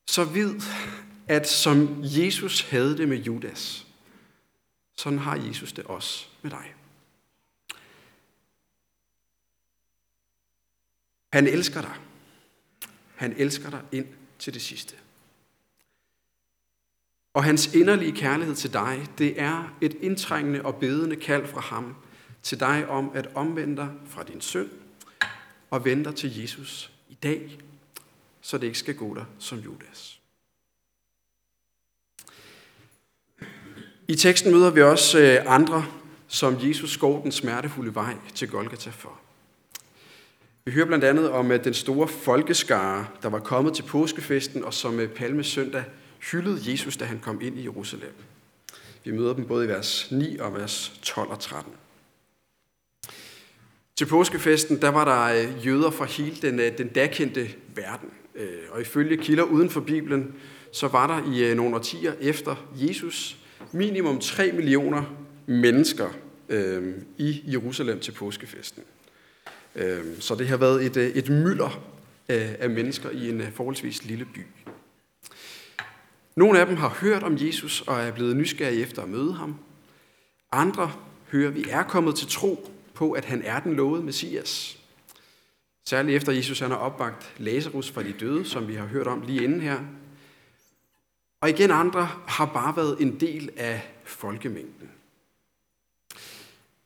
så 0.06 0.24
vid, 0.24 0.60
at 1.28 1.48
som 1.48 2.00
Jesus 2.02 2.60
havde 2.60 2.96
det 2.96 3.08
med 3.08 3.16
Judas, 3.16 3.86
Sådan 4.96 5.18
har 5.18 5.36
Jesus 5.36 5.72
det 5.72 5.84
også 5.84 6.26
med 6.42 6.50
dig. 6.50 6.74
Han 11.32 11.46
elsker 11.46 11.80
dig. 11.80 11.96
Han 13.14 13.34
elsker 13.36 13.70
dig 13.70 13.82
ind 13.92 14.06
til 14.38 14.54
det 14.54 14.62
sidste. 14.62 14.96
Og 17.34 17.44
hans 17.44 17.74
inderlige 17.74 18.12
kærlighed 18.12 18.54
til 18.54 18.72
dig, 18.72 19.06
det 19.18 19.40
er 19.40 19.76
et 19.80 19.94
indtrængende 20.00 20.62
og 20.62 20.76
bedende 20.76 21.16
kald 21.16 21.46
fra 21.46 21.60
ham 21.60 21.96
til 22.42 22.60
dig 22.60 22.88
om 22.88 23.10
at 23.14 23.26
omvende 23.34 23.76
dig 23.76 23.90
fra 24.06 24.22
din 24.22 24.40
synd 24.40 24.70
og 25.70 25.84
vende 25.84 26.04
dig 26.04 26.14
til 26.14 26.40
Jesus 26.40 26.92
i 27.08 27.14
dag, 27.14 27.58
så 28.40 28.58
det 28.58 28.66
ikke 28.66 28.78
skal 28.78 28.94
gå 28.94 29.14
dig 29.14 29.24
som 29.38 29.58
Judas. 29.58 30.21
I 34.08 34.14
teksten 34.14 34.52
møder 34.52 34.70
vi 34.70 34.82
også 34.82 35.18
øh, 35.18 35.54
andre, 35.54 35.86
som 36.28 36.56
Jesus 36.62 36.96
går 36.96 37.22
den 37.22 37.32
smertefulde 37.32 37.94
vej 37.94 38.14
til 38.34 38.48
Golgata 38.48 38.90
for. 38.90 39.18
Vi 40.64 40.72
hører 40.72 40.86
blandt 40.86 41.04
andet 41.04 41.30
om 41.30 41.52
den 41.64 41.74
store 41.74 42.08
folkeskare, 42.08 43.06
der 43.22 43.28
var 43.28 43.38
kommet 43.38 43.74
til 43.74 43.82
påskefesten, 43.82 44.64
og 44.64 44.74
som 44.74 45.00
øh, 45.00 45.08
palmesøndag 45.08 45.84
hyldede 46.30 46.70
Jesus, 46.70 46.96
da 46.96 47.04
han 47.04 47.18
kom 47.18 47.40
ind 47.40 47.58
i 47.58 47.62
Jerusalem. 47.62 48.12
Vi 49.04 49.10
møder 49.10 49.34
dem 49.34 49.46
både 49.46 49.64
i 49.64 49.68
vers 49.68 50.08
9 50.10 50.38
og 50.38 50.54
vers 50.54 50.92
12 51.02 51.30
og 51.30 51.40
13. 51.40 51.72
Til 53.96 54.06
påskefesten, 54.06 54.80
der 54.80 54.88
var 54.88 55.04
der 55.04 55.42
øh, 55.42 55.66
jøder 55.66 55.90
fra 55.90 56.04
hele 56.04 56.36
den, 56.42 56.58
den 56.78 56.88
dagkendte 56.88 57.48
verden. 57.74 58.10
Og 58.70 58.80
ifølge 58.80 59.16
kilder 59.16 59.42
uden 59.42 59.70
for 59.70 59.80
Bibelen, 59.80 60.34
så 60.72 60.88
var 60.88 61.06
der 61.06 61.32
i 61.32 61.54
nogle 61.54 61.76
årtier 61.76 62.12
efter 62.20 62.56
Jesus 62.74 63.41
minimum 63.72 64.20
3 64.20 64.52
millioner 64.52 65.04
mennesker 65.46 66.08
øh, 66.48 66.94
i 67.18 67.42
Jerusalem 67.52 68.00
til 68.00 68.12
påskefesten. 68.12 68.82
Øh, 69.74 70.04
så 70.20 70.34
det 70.34 70.48
har 70.48 70.56
været 70.56 70.84
et, 70.84 70.96
øh, 70.96 71.08
et 71.08 71.28
mylder 71.28 71.82
øh, 72.28 72.54
af 72.58 72.70
mennesker 72.70 73.10
i 73.10 73.28
en 73.28 73.40
øh, 73.40 73.52
forholdsvis 73.52 74.04
lille 74.04 74.24
by. 74.24 74.46
Nogle 76.36 76.60
af 76.60 76.66
dem 76.66 76.76
har 76.76 76.98
hørt 77.00 77.22
om 77.22 77.36
Jesus 77.40 77.80
og 77.80 78.00
er 78.00 78.12
blevet 78.12 78.36
nysgerrige 78.36 78.82
efter 78.82 79.02
at 79.02 79.08
møde 79.08 79.32
ham. 79.32 79.58
Andre 80.52 80.92
hører, 81.32 81.50
vi 81.50 81.64
er 81.70 81.82
kommet 81.82 82.14
til 82.14 82.28
tro 82.28 82.68
på, 82.94 83.12
at 83.12 83.24
han 83.24 83.42
er 83.42 83.60
den 83.60 83.74
lovede 83.74 84.02
Messias. 84.04 84.78
Særligt 85.86 86.16
efter 86.16 86.32
Jesus 86.32 86.60
han 86.60 86.70
har 86.70 86.78
opvagt 86.78 87.32
Lazarus 87.38 87.90
fra 87.90 88.02
de 88.02 88.12
døde, 88.12 88.44
som 88.44 88.68
vi 88.68 88.74
har 88.74 88.86
hørt 88.86 89.06
om 89.06 89.22
lige 89.26 89.44
inden 89.44 89.60
her. 89.60 89.78
Og 91.42 91.50
igen 91.50 91.70
andre 91.70 92.08
har 92.26 92.46
bare 92.46 92.76
været 92.76 93.00
en 93.00 93.20
del 93.20 93.50
af 93.56 93.80
folkemængden. 94.04 94.90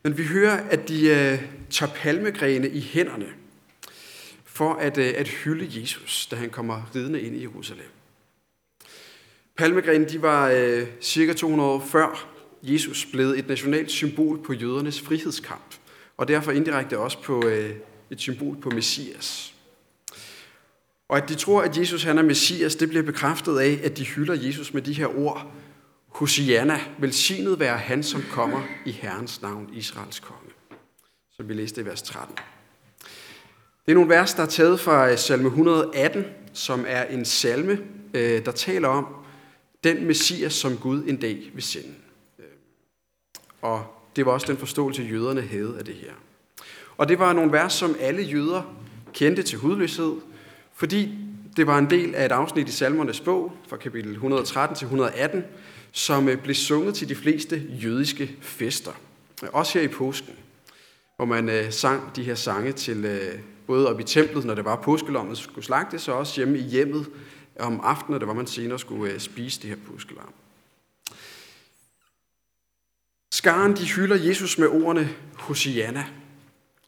Men 0.02 0.18
vi 0.18 0.25
hører, 0.25 0.68
at 0.70 0.88
de 0.88 1.08
øh, 1.08 1.42
tager 1.70 1.92
palmegrene 1.92 2.68
i 2.68 2.80
hænderne 2.80 3.26
for 4.44 4.75
at, 4.75 4.98
øh, 4.98 5.14
at 5.16 5.28
hylde 5.28 5.80
Jesus, 5.80 6.26
da 6.30 6.36
han 6.36 6.50
kommer 6.50 6.90
ridende 6.94 7.20
ind 7.20 7.36
i 7.36 7.42
Jerusalem. 7.42 7.88
Palmegrene 9.56 10.04
de 10.04 10.22
var 10.22 10.50
øh, 10.50 10.86
cirka 11.00 11.32
200 11.32 11.70
år 11.70 11.80
før 11.80 12.28
Jesus 12.62 13.06
blevet 13.06 13.38
et 13.38 13.48
nationalt 13.48 13.90
symbol 13.90 14.42
på 14.42 14.52
jødernes 14.52 15.00
frihedskamp 15.00 15.75
og 16.16 16.28
derfor 16.28 16.52
indirekte 16.52 16.98
også 16.98 17.22
på 17.22 17.46
øh, 17.46 17.76
et 18.10 18.20
symbol 18.20 18.56
på 18.60 18.70
Messias. 18.70 19.55
Og 21.08 21.16
at 21.16 21.28
de 21.28 21.34
tror, 21.34 21.62
at 21.62 21.78
Jesus 21.78 22.02
han 22.02 22.18
er 22.18 22.22
Messias, 22.22 22.76
det 22.76 22.88
bliver 22.88 23.02
bekræftet 23.02 23.58
af, 23.58 23.80
at 23.84 23.96
de 23.96 24.04
hylder 24.04 24.34
Jesus 24.34 24.75
med 24.75 24.82
de 24.82 24.92
her 24.92 25.18
ord. 25.18 25.52
Hosianna, 26.08 26.80
velsignet 26.98 27.58
være 27.58 27.78
han, 27.78 28.02
som 28.02 28.22
kommer 28.30 28.62
i 28.86 28.90
Herrens 28.90 29.42
navn, 29.42 29.70
Israels 29.72 30.20
konge. 30.20 30.50
Som 31.36 31.48
vi 31.48 31.54
læste 31.54 31.80
i 31.80 31.84
vers 31.84 32.02
13. 32.02 32.36
Det 33.86 33.92
er 33.92 33.94
nogle 33.94 34.10
vers, 34.10 34.34
der 34.34 34.42
er 34.42 34.46
taget 34.46 34.80
fra 34.80 35.10
øh, 35.10 35.18
salme 35.18 35.46
118, 35.46 36.25
som 36.52 36.84
er 36.88 37.04
en 37.04 37.25
salme, 37.25 37.78
øh, 38.14 38.44
der 38.44 38.52
taler 38.52 38.88
om 38.88 39.06
den 39.84 40.06
Messias, 40.06 40.52
som 40.52 40.76
Gud 40.76 41.02
en 41.06 41.16
dag 41.16 41.50
vil 41.54 41.62
sende. 41.62 41.94
Øh, 42.38 42.44
og 43.62 43.84
det 44.16 44.26
var 44.26 44.32
også 44.32 44.46
den 44.46 44.56
forståelse, 44.56 45.02
jøderne 45.02 45.40
havde 45.40 45.76
af 45.78 45.84
det 45.84 45.94
her. 45.94 46.12
Og 46.96 47.08
det 47.08 47.18
var 47.18 47.32
nogle 47.32 47.52
vers, 47.52 47.72
som 47.72 47.96
alle 48.00 48.22
jøder 48.22 48.76
kendte 49.12 49.42
til 49.42 49.58
hudløshed, 49.58 50.12
fordi 50.76 51.18
det 51.56 51.66
var 51.66 51.78
en 51.78 51.90
del 51.90 52.14
af 52.14 52.25
et 52.25 52.33
afsnit 52.33 52.68
i 52.68 52.73
Salmernes 52.73 53.21
bog, 53.21 53.52
fra 53.68 53.76
kapitel 53.76 54.12
113 54.12 54.76
til 54.76 54.85
118, 54.85 55.45
som 55.92 56.28
øh, 56.28 56.42
blev 56.42 56.54
sunget 56.54 56.95
til 56.95 57.09
de 57.09 57.14
fleste 57.14 57.62
jødiske 57.83 58.37
fester. 58.40 58.92
Også 59.52 59.78
her 59.78 59.85
i 59.85 59.88
påsken, 59.88 60.35
hvor 61.16 61.25
man 61.25 61.49
øh, 61.49 61.73
sang 61.73 62.16
de 62.16 62.23
her 62.23 62.35
sange 62.35 62.73
til 62.73 63.04
øh, 63.04 63.38
både 63.66 63.88
op 63.88 64.00
i 64.00 64.04
templet, 64.04 64.45
når 64.45 64.54
det 64.54 64.64
var 64.64 64.76
påskelommet 64.76 65.38
skulle 65.38 65.64
slagtes, 65.64 66.09
og 66.09 66.18
også 66.18 66.40
hjemme 66.40 66.59
i 66.59 66.62
hjemmet 66.62 67.06
om 67.59 67.80
aftenen, 67.83 68.21
det 68.21 68.28
var 68.28 68.35
man 68.35 68.47
senere 68.47 68.78
skulle 68.78 69.21
spise 69.21 69.62
det 69.62 69.71
her 69.71 69.76
påskelam. 69.92 70.33
Skaren 73.33 73.76
de 73.76 73.85
hylder 73.85 74.16
Jesus 74.16 74.59
med 74.59 74.68
ordene 74.68 75.09
Hosianna, 75.35 76.06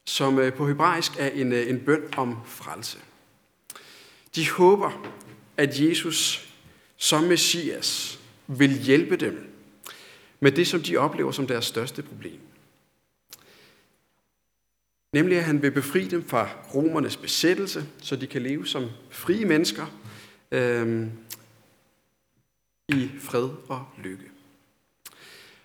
som 0.06 0.40
på 0.56 0.68
hebraisk 0.68 1.12
er 1.18 1.28
en, 1.28 1.52
en 1.52 1.80
bøn 1.80 2.02
om 2.16 2.36
frelse. 2.46 2.98
De 4.34 4.50
håber, 4.50 5.12
at 5.56 5.80
Jesus 5.80 6.48
som 6.96 7.24
Messias 7.24 8.20
vil 8.46 8.78
hjælpe 8.78 9.16
dem 9.16 9.54
med 10.40 10.52
det, 10.52 10.66
som 10.66 10.82
de 10.82 10.96
oplever 10.96 11.32
som 11.32 11.46
deres 11.46 11.64
største 11.64 12.02
problem. 12.02 12.40
Nemlig 15.12 15.38
at 15.38 15.44
han 15.44 15.62
vil 15.62 15.70
befri 15.70 16.08
dem 16.08 16.28
fra 16.28 16.48
romernes 16.74 17.16
besættelse, 17.16 17.86
så 18.02 18.16
de 18.16 18.26
kan 18.26 18.42
leve 18.42 18.66
som 18.66 18.90
frie 19.10 19.44
mennesker 19.44 19.86
øh, 20.52 21.06
i 22.88 23.10
fred 23.20 23.48
og 23.68 23.86
lykke. 23.98 24.24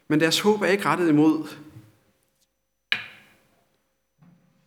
Men 0.07 0.19
deres 0.19 0.39
håb 0.39 0.61
er 0.61 0.65
ikke 0.65 0.85
rettet 0.85 1.09
imod, 1.09 1.47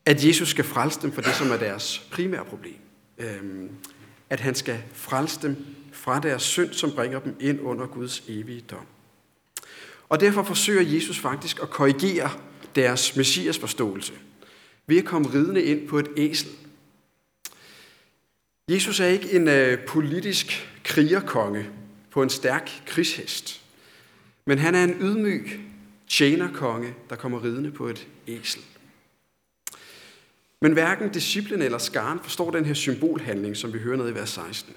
at 0.04 0.24
Jesus 0.24 0.48
skal 0.48 0.64
frelse 0.64 1.02
dem 1.02 1.12
for 1.12 1.20
det, 1.20 1.34
som 1.34 1.50
er 1.50 1.56
deres 1.56 2.08
primære 2.10 2.44
problem. 2.44 2.85
Øhm, 3.18 3.70
at 4.30 4.40
han 4.40 4.54
skal 4.54 4.82
frelse 4.92 5.42
dem 5.42 5.56
fra 5.92 6.20
deres 6.20 6.42
synd, 6.42 6.72
som 6.72 6.92
bringer 6.92 7.20
dem 7.20 7.36
ind 7.40 7.60
under 7.60 7.86
Guds 7.86 8.22
evige 8.28 8.60
dom. 8.60 8.86
Og 10.08 10.20
derfor 10.20 10.42
forsøger 10.42 10.82
Jesus 10.82 11.18
faktisk 11.18 11.58
at 11.62 11.70
korrigere 11.70 12.30
deres 12.74 13.16
messias 13.16 13.58
forståelse 13.58 14.12
ved 14.86 14.98
at 14.98 15.04
komme 15.04 15.28
ridende 15.34 15.62
ind 15.62 15.88
på 15.88 15.98
et 15.98 16.08
æsel. 16.16 16.48
Jesus 18.68 19.00
er 19.00 19.06
ikke 19.06 19.32
en 19.32 19.48
øh, 19.48 19.86
politisk 19.86 20.70
krigerkonge 20.84 21.66
på 22.10 22.22
en 22.22 22.30
stærk 22.30 22.70
krigshest. 22.86 23.62
Men 24.44 24.58
han 24.58 24.74
er 24.74 24.84
en 24.84 24.96
ydmyg 25.00 25.60
tjenerkonge, 26.08 26.94
der 27.10 27.16
kommer 27.16 27.44
ridende 27.44 27.70
på 27.70 27.88
et 27.88 28.06
æsel. 28.28 28.62
Men 30.60 30.72
hverken 30.72 31.12
disciplen 31.12 31.62
eller 31.62 31.78
skaren 31.78 32.20
forstår 32.22 32.50
den 32.50 32.64
her 32.64 32.74
symbolhandling, 32.74 33.56
som 33.56 33.72
vi 33.72 33.78
hører 33.78 33.96
ned 33.96 34.08
i 34.08 34.14
vers 34.14 34.30
16. 34.30 34.76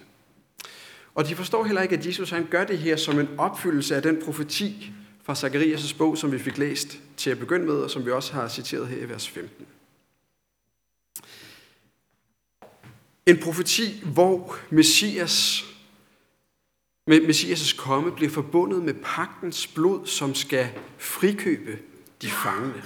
Og 1.16 1.28
de 1.28 1.36
forstår 1.36 1.64
heller 1.64 1.82
ikke, 1.82 1.98
at 1.98 2.06
Jesus 2.06 2.30
han 2.30 2.48
gør 2.52 2.64
det 2.64 2.78
her 2.78 2.96
som 2.96 3.20
en 3.20 3.30
opfyldelse 3.38 3.96
af 3.96 4.02
den 4.02 4.22
profeti 4.22 4.92
fra 5.24 5.34
Zacharias' 5.34 5.98
bog, 5.98 6.18
som 6.18 6.32
vi 6.32 6.40
fik 6.40 6.58
læst 6.58 7.00
til 7.18 7.30
at 7.30 7.40
begynde 7.40 7.66
med, 7.66 7.76
og 7.76 7.90
som 7.90 8.06
vi 8.06 8.12
også 8.12 8.34
har 8.34 8.48
citeret 8.48 8.88
her 8.88 8.98
i 8.98 9.10
vers 9.10 9.30
15. 9.30 9.66
En 13.26 13.38
profeti, 13.38 14.04
hvor 14.06 14.56
Messias 14.70 15.66
med 17.08 17.22
Messias' 17.22 17.78
komme 17.78 18.12
bliver 18.12 18.32
forbundet 18.32 18.84
med 18.84 18.94
pagtens 18.94 19.68
blod, 19.68 20.08
som 20.08 20.36
skal 20.36 20.70
frikøbe 20.98 21.78
de 22.22 22.28
fangne. 22.28 22.84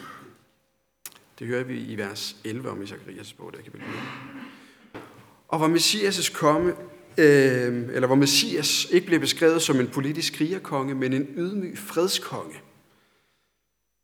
Det 1.40 1.48
hører 1.48 1.64
vi 1.64 1.80
i 1.80 1.98
vers 1.98 2.36
11 2.44 2.70
om 2.70 2.82
i 2.82 2.88
Zacharias 2.88 3.34
bog, 3.34 3.54
der 3.54 3.62
kan 3.62 3.82
Og 5.48 5.58
hvor 5.58 5.68
Messias' 5.68 6.34
komme, 6.34 6.70
øh, 7.18 7.96
eller 7.96 8.08
hvor 8.08 8.16
Messias 8.16 8.88
ikke 8.92 9.06
bliver 9.06 9.20
beskrevet 9.20 9.62
som 9.62 9.80
en 9.80 9.88
politisk 9.88 10.34
krigerkonge, 10.34 10.96
men 10.96 11.14
en 11.14 11.28
ydmyg 11.38 11.78
fredskonge, 11.78 12.56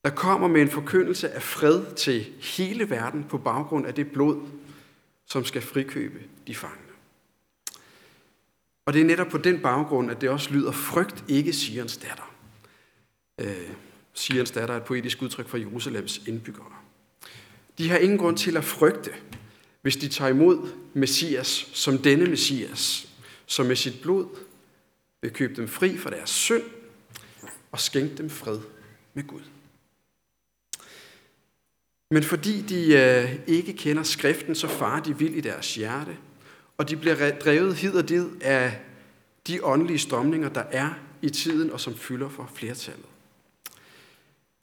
der 0.03 0.09
kommer 0.09 0.47
med 0.47 0.61
en 0.61 0.69
forkyndelse 0.69 1.29
af 1.29 1.41
fred 1.41 1.95
til 1.95 2.25
hele 2.39 2.89
verden 2.89 3.23
på 3.23 3.37
baggrund 3.37 3.87
af 3.87 3.93
det 3.93 4.11
blod, 4.11 4.41
som 5.25 5.45
skal 5.45 5.61
frikøbe 5.61 6.19
de 6.47 6.55
fangne. 6.55 6.77
Og 8.85 8.93
det 8.93 9.01
er 9.01 9.05
netop 9.05 9.27
på 9.27 9.37
den 9.37 9.59
baggrund, 9.59 10.11
at 10.11 10.21
det 10.21 10.29
også 10.29 10.53
lyder 10.53 10.71
frygt 10.71 11.23
ikke 11.27 11.53
Sions 11.53 11.97
datter. 11.97 12.35
Øh, 13.41 13.69
Sions 14.13 14.51
datter 14.51 14.73
er 14.73 14.79
et 14.79 14.85
poetisk 14.85 15.21
udtryk 15.21 15.47
for 15.47 15.57
Jerusalems 15.57 16.27
indbyggere. 16.27 16.73
De 17.79 17.89
har 17.89 17.97
ingen 17.97 18.17
grund 18.17 18.37
til 18.37 18.57
at 18.57 18.63
frygte, 18.63 19.11
hvis 19.81 19.97
de 19.97 20.07
tager 20.07 20.29
imod 20.29 20.69
Messias 20.93 21.69
som 21.73 21.97
denne 21.97 22.25
Messias, 22.25 23.07
som 23.45 23.65
med 23.65 23.75
sit 23.75 24.01
blod 24.01 24.27
vil 25.21 25.31
købe 25.31 25.55
dem 25.55 25.67
fri 25.67 25.97
fra 25.97 26.09
deres 26.09 26.29
synd 26.29 26.63
og 27.71 27.79
skænke 27.79 28.17
dem 28.17 28.29
fred 28.29 28.59
med 29.13 29.27
Gud. 29.27 29.41
Men 32.11 32.23
fordi 32.23 32.61
de 32.61 32.93
øh, 32.93 33.39
ikke 33.47 33.73
kender 33.73 34.03
skriften, 34.03 34.55
så 34.55 34.67
farer 34.67 35.03
de 35.03 35.17
vild 35.17 35.35
i 35.35 35.41
deres 35.41 35.75
hjerte, 35.75 36.17
og 36.77 36.89
de 36.89 36.97
bliver 36.97 37.39
drevet 37.39 37.75
hid 37.75 37.95
og 37.95 38.09
did 38.09 38.29
af 38.41 38.81
de 39.47 39.65
åndelige 39.65 39.99
strømninger, 39.99 40.49
der 40.49 40.63
er 40.71 40.89
i 41.21 41.29
tiden 41.29 41.71
og 41.71 41.79
som 41.79 41.95
fylder 41.95 42.29
for 42.29 42.51
flertallet. 42.55 43.05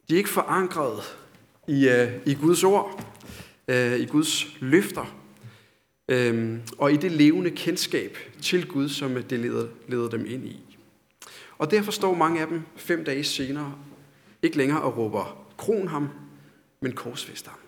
De 0.09 0.15
er 0.15 0.19
ikke 0.19 0.31
forankret 0.31 1.03
i, 1.69 1.89
øh, 1.89 2.13
i 2.27 2.35
Guds 2.35 2.65
ord, 2.65 3.05
øh, 3.69 4.01
i 4.01 4.05
Guds 4.05 4.47
løfter, 4.61 5.17
øh, 6.09 6.59
og 6.79 6.93
i 6.93 6.97
det 6.97 7.13
levende 7.13 7.51
kendskab 7.51 8.19
til 8.43 8.69
Gud, 8.69 8.89
som 8.89 9.23
det 9.23 9.41
leder, 9.41 9.69
leder 9.89 10.09
dem 10.09 10.27
ind 10.27 10.47
i. 10.47 10.79
Og 11.59 11.71
derfor 11.71 11.93
står 11.93 12.15
mange 12.15 12.41
af 12.41 12.47
dem 12.47 12.63
fem 12.77 13.05
dage 13.05 13.25
senere 13.25 13.75
ikke 14.43 14.57
længere 14.57 14.83
og 14.83 14.97
råber, 14.97 15.47
kron 15.57 15.89
ham, 15.89 16.09
men 16.81 16.93
korsfæst 16.93 17.47
ham. 17.47 17.59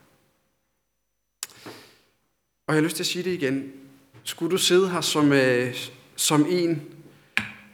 Og 2.67 2.75
jeg 2.75 2.83
har 2.83 2.85
lyst 2.85 2.97
til 2.97 3.03
at 3.03 3.07
sige 3.07 3.23
det 3.23 3.31
igen. 3.31 3.73
Skulle 4.25 4.51
du 4.51 4.59
sidde 4.59 4.91
her 4.91 5.01
som, 5.01 5.33
øh, 5.33 5.75
som 6.17 6.47
en 6.49 6.83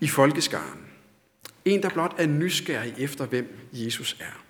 i 0.01 0.09
folkeskaren, 0.09 0.81
en, 1.65 1.83
der 1.83 1.89
blot 1.89 2.15
er 2.19 2.27
nysgerrig 2.27 2.95
efter, 2.99 3.27
hvem 3.27 3.59
Jesus 3.73 4.17
er, 4.21 4.44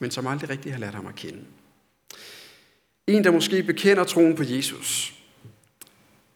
men 0.00 0.10
som 0.10 0.26
aldrig 0.26 0.50
rigtig 0.50 0.72
har 0.72 0.80
lært 0.80 0.94
ham 0.94 1.06
at 1.06 1.14
kende. 1.14 1.44
En, 3.06 3.24
der 3.24 3.30
måske 3.30 3.62
bekender 3.62 4.04
troen 4.04 4.36
på 4.36 4.42
Jesus, 4.42 5.14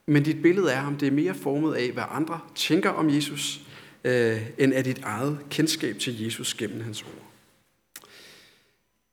men 0.06 0.22
dit 0.22 0.42
billede 0.42 0.72
er 0.72 0.80
ham, 0.80 0.96
det 0.96 1.08
er 1.08 1.12
mere 1.12 1.34
formet 1.34 1.74
af, 1.74 1.92
hvad 1.92 2.04
andre 2.10 2.40
tænker 2.54 2.90
om 2.90 3.10
Jesus, 3.10 3.60
øh, 4.04 4.40
end 4.58 4.74
af 4.74 4.84
dit 4.84 5.00
eget 5.02 5.38
kendskab 5.50 5.98
til 5.98 6.24
Jesus 6.24 6.54
gennem 6.54 6.80
hans 6.80 7.02
ord. 7.02 7.24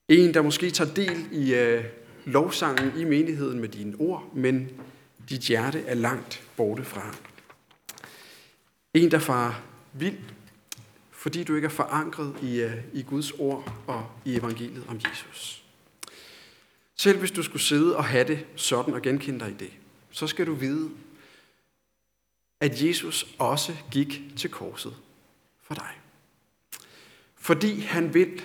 En, 0.10 0.34
der 0.34 0.42
måske 0.42 0.72
tager 0.72 0.94
del 0.94 1.28
i 1.32 1.54
øh, 1.54 1.84
lovsangen 2.26 3.00
i 3.00 3.04
menigheden 3.04 3.60
med 3.60 3.70
dine 3.70 3.96
ord, 4.00 4.32
men 4.36 4.70
dit 5.30 5.42
hjerte 5.42 5.84
er 5.88 5.94
langt 5.94 6.44
borte 6.58 6.84
fra. 6.84 7.16
En, 8.94 9.12
der 9.12 9.20
farer 9.20 9.54
vild, 9.94 10.18
fordi 11.22 11.44
du 11.44 11.56
ikke 11.56 11.66
er 11.66 11.70
forankret 11.70 12.36
i, 12.42 12.64
uh, 12.64 12.72
i 12.94 13.02
Guds 13.02 13.32
ord 13.32 13.74
og 13.88 14.12
i 14.26 14.36
evangeliet 14.36 14.86
om 14.88 15.00
Jesus. 15.10 15.64
Selv 16.96 17.20
hvis 17.20 17.32
du 17.32 17.44
skulle 17.44 17.62
sidde 17.62 17.98
og 17.98 18.06
have 18.06 18.28
det 18.28 18.46
sådan 18.56 18.94
og 18.94 19.02
genkende 19.02 19.40
dig 19.40 19.50
i 19.50 19.54
det, 19.54 19.72
så 20.12 20.28
skal 20.28 20.48
du 20.48 20.54
vide, 20.54 20.90
at 22.60 22.84
Jesus 22.84 23.36
også 23.40 23.76
gik 23.92 24.22
til 24.38 24.50
korset 24.50 24.96
for 25.62 25.74
dig. 25.74 26.00
Fordi 27.36 27.80
han 27.80 28.14
vil, 28.14 28.42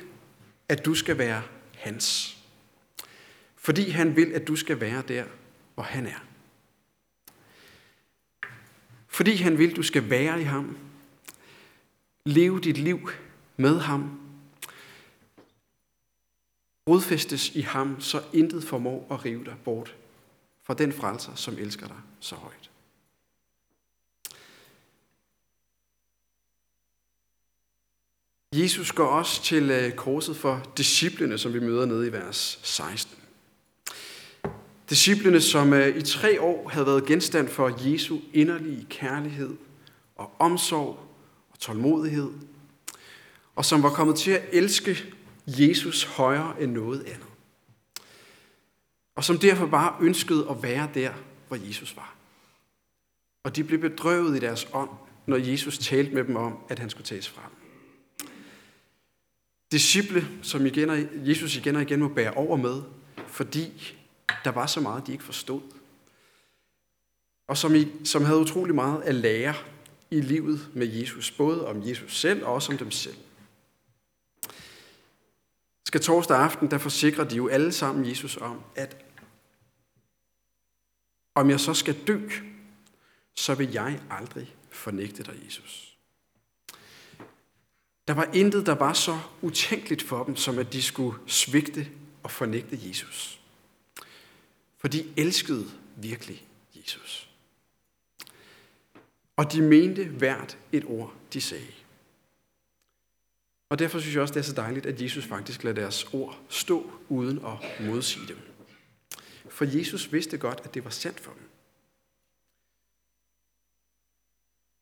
at 0.68 0.84
du 0.84 0.94
skal 0.94 1.18
være 1.18 1.42
hans. 1.74 2.36
Fordi 3.56 3.90
han 3.90 4.16
vil, 4.16 4.32
at 4.32 4.48
du 4.48 4.56
skal 4.56 4.80
være 4.80 5.02
der, 5.08 5.24
hvor 5.74 5.84
han 5.84 6.06
er. 6.06 6.24
Fordi 9.08 9.34
han 9.36 9.58
vil, 9.58 9.70
at 9.70 9.76
du 9.76 9.82
skal 9.82 10.10
være 10.10 10.40
i 10.40 10.44
ham. 10.44 10.85
Leve 12.26 12.60
dit 12.60 12.78
liv 12.78 13.10
med 13.56 13.78
ham. 13.78 14.20
Rodfæstes 16.88 17.50
i 17.50 17.60
ham, 17.60 18.00
så 18.00 18.22
intet 18.32 18.64
formår 18.64 19.06
at 19.10 19.24
rive 19.24 19.44
dig 19.44 19.54
bort 19.64 19.96
fra 20.62 20.74
den 20.74 20.92
frelser, 20.92 21.34
som 21.34 21.58
elsker 21.58 21.86
dig 21.86 21.96
så 22.20 22.34
højt. 22.34 22.70
Jesus 28.54 28.92
går 28.92 29.06
også 29.06 29.42
til 29.42 29.70
øh, 29.70 29.92
korset 29.92 30.36
for 30.36 30.72
disciplene, 30.76 31.38
som 31.38 31.54
vi 31.54 31.60
møder 31.60 31.86
nede 31.86 32.08
i 32.08 32.12
vers 32.12 32.60
16. 32.62 33.18
Disciplene, 34.90 35.40
som 35.40 35.72
øh, 35.72 35.96
i 35.96 36.02
tre 36.02 36.40
år 36.40 36.68
havde 36.68 36.86
været 36.86 37.06
genstand 37.06 37.48
for 37.48 37.90
Jesu 37.90 38.18
inderlige 38.32 38.86
kærlighed 38.90 39.56
og 40.16 40.32
omsorg 40.38 41.06
og 41.56 41.60
tålmodighed, 41.60 42.30
og 43.56 43.64
som 43.64 43.82
var 43.82 43.90
kommet 43.90 44.16
til 44.16 44.30
at 44.30 44.44
elske 44.52 44.96
Jesus 45.46 46.04
højere 46.04 46.62
end 46.62 46.72
noget 46.72 47.00
andet. 47.00 47.26
Og 49.14 49.24
som 49.24 49.38
derfor 49.38 49.66
bare 49.66 49.96
ønskede 50.00 50.46
at 50.50 50.62
være 50.62 50.88
der, 50.94 51.12
hvor 51.48 51.56
Jesus 51.56 51.96
var. 51.96 52.16
Og 53.44 53.56
de 53.56 53.64
blev 53.64 53.80
bedrøvet 53.80 54.36
i 54.36 54.40
deres 54.40 54.68
ånd, 54.72 54.90
når 55.26 55.36
Jesus 55.36 55.78
talte 55.78 56.14
med 56.14 56.24
dem 56.24 56.36
om, 56.36 56.58
at 56.68 56.78
han 56.78 56.90
skulle 56.90 57.06
tages 57.06 57.28
frem. 57.28 57.50
Disciple, 59.72 60.28
som 60.42 60.66
igen 60.66 60.90
og, 60.90 60.98
Jesus 61.14 61.56
igen 61.56 61.76
og 61.76 61.82
igen 61.82 62.00
må 62.00 62.08
bære 62.08 62.32
over 62.32 62.56
med, 62.56 62.82
fordi 63.26 63.96
der 64.44 64.50
var 64.50 64.66
så 64.66 64.80
meget, 64.80 65.06
de 65.06 65.12
ikke 65.12 65.24
forstod. 65.24 65.60
Og 67.48 67.56
som, 67.56 67.74
I, 67.74 67.88
som 68.04 68.24
havde 68.24 68.38
utrolig 68.38 68.74
meget 68.74 69.02
at 69.02 69.14
lære 69.14 69.54
i 70.16 70.20
livet 70.20 70.68
med 70.74 70.86
Jesus, 70.86 71.30
både 71.30 71.66
om 71.66 71.88
Jesus 71.88 72.20
selv 72.20 72.44
og 72.44 72.54
også 72.54 72.72
om 72.72 72.78
dem 72.78 72.90
selv. 72.90 73.16
Skal 75.86 76.00
torsdag 76.00 76.36
aften, 76.36 76.70
der 76.70 76.78
forsikrer 76.78 77.24
de 77.24 77.36
jo 77.36 77.48
alle 77.48 77.72
sammen 77.72 78.08
Jesus 78.08 78.36
om, 78.36 78.62
at 78.76 78.96
om 81.34 81.50
jeg 81.50 81.60
så 81.60 81.74
skal 81.74 82.06
dø, 82.06 82.28
så 83.34 83.54
vil 83.54 83.72
jeg 83.72 84.00
aldrig 84.10 84.56
fornægte 84.70 85.22
dig, 85.22 85.34
Jesus. 85.44 85.96
Der 88.08 88.14
var 88.14 88.30
intet, 88.34 88.66
der 88.66 88.74
var 88.74 88.92
så 88.92 89.18
utænkeligt 89.42 90.02
for 90.02 90.24
dem, 90.24 90.36
som 90.36 90.58
at 90.58 90.72
de 90.72 90.82
skulle 90.82 91.18
svigte 91.26 91.88
og 92.22 92.30
fornægte 92.30 92.78
Jesus. 92.82 93.40
For 94.78 94.88
de 94.88 95.04
elskede 95.16 95.66
virkelig 95.96 96.46
Jesus. 96.74 97.28
Og 99.36 99.52
de 99.52 99.62
mente 99.62 100.04
hvert 100.04 100.58
et 100.72 100.84
ord, 100.86 101.14
de 101.32 101.40
sagde. 101.40 101.72
Og 103.68 103.78
derfor 103.78 103.98
synes 103.98 104.14
jeg 104.14 104.22
også, 104.22 104.34
det 104.34 104.40
er 104.40 104.44
så 104.44 104.52
dejligt, 104.52 104.86
at 104.86 105.02
Jesus 105.02 105.24
faktisk 105.24 105.64
lader 105.64 105.80
deres 105.80 106.04
ord 106.12 106.40
stå 106.48 106.90
uden 107.08 107.38
at 107.38 107.86
modsige 107.86 108.26
dem. 108.28 108.38
For 109.48 109.64
Jesus 109.64 110.12
vidste 110.12 110.38
godt, 110.38 110.60
at 110.64 110.74
det 110.74 110.84
var 110.84 110.90
sandt 110.90 111.20
for 111.20 111.32
dem. 111.32 111.42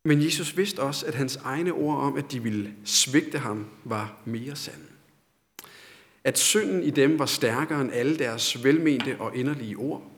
Men 0.05 0.25
Jesus 0.25 0.57
vidste 0.57 0.83
også, 0.83 1.07
at 1.07 1.15
hans 1.15 1.37
egne 1.37 1.73
ord 1.73 1.97
om, 1.97 2.17
at 2.17 2.33
de 2.33 2.43
ville 2.43 2.75
svigte 2.85 3.39
ham, 3.39 3.71
var 3.85 4.17
mere 4.25 4.57
sande. 4.57 4.85
At 6.25 6.39
synden 6.39 6.83
i 6.83 6.91
dem 6.91 7.19
var 7.19 7.27
stærkere 7.27 7.81
end 7.81 7.93
alle 7.93 8.19
deres 8.19 8.65
velmente 8.65 9.21
og 9.21 9.37
inderlige 9.37 9.77
ord. 9.77 10.11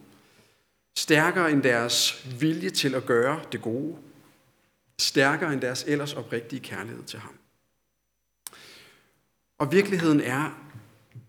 Stærkere 0.97 1.53
end 1.53 1.63
deres 1.63 2.27
vilje 2.41 2.71
til 2.71 2.95
at 2.95 3.07
gøre 3.07 3.41
det 3.53 3.63
gode. 3.63 3.97
Stærkere 4.99 5.53
end 5.53 5.61
deres 5.61 5.85
ellers 5.87 6.15
oprigtige 6.15 6.61
kærlighed 6.61 7.05
til 7.05 7.19
ham. 7.19 7.35
Og 9.59 9.73
virkeligheden 9.73 10.21
er, 10.21 10.67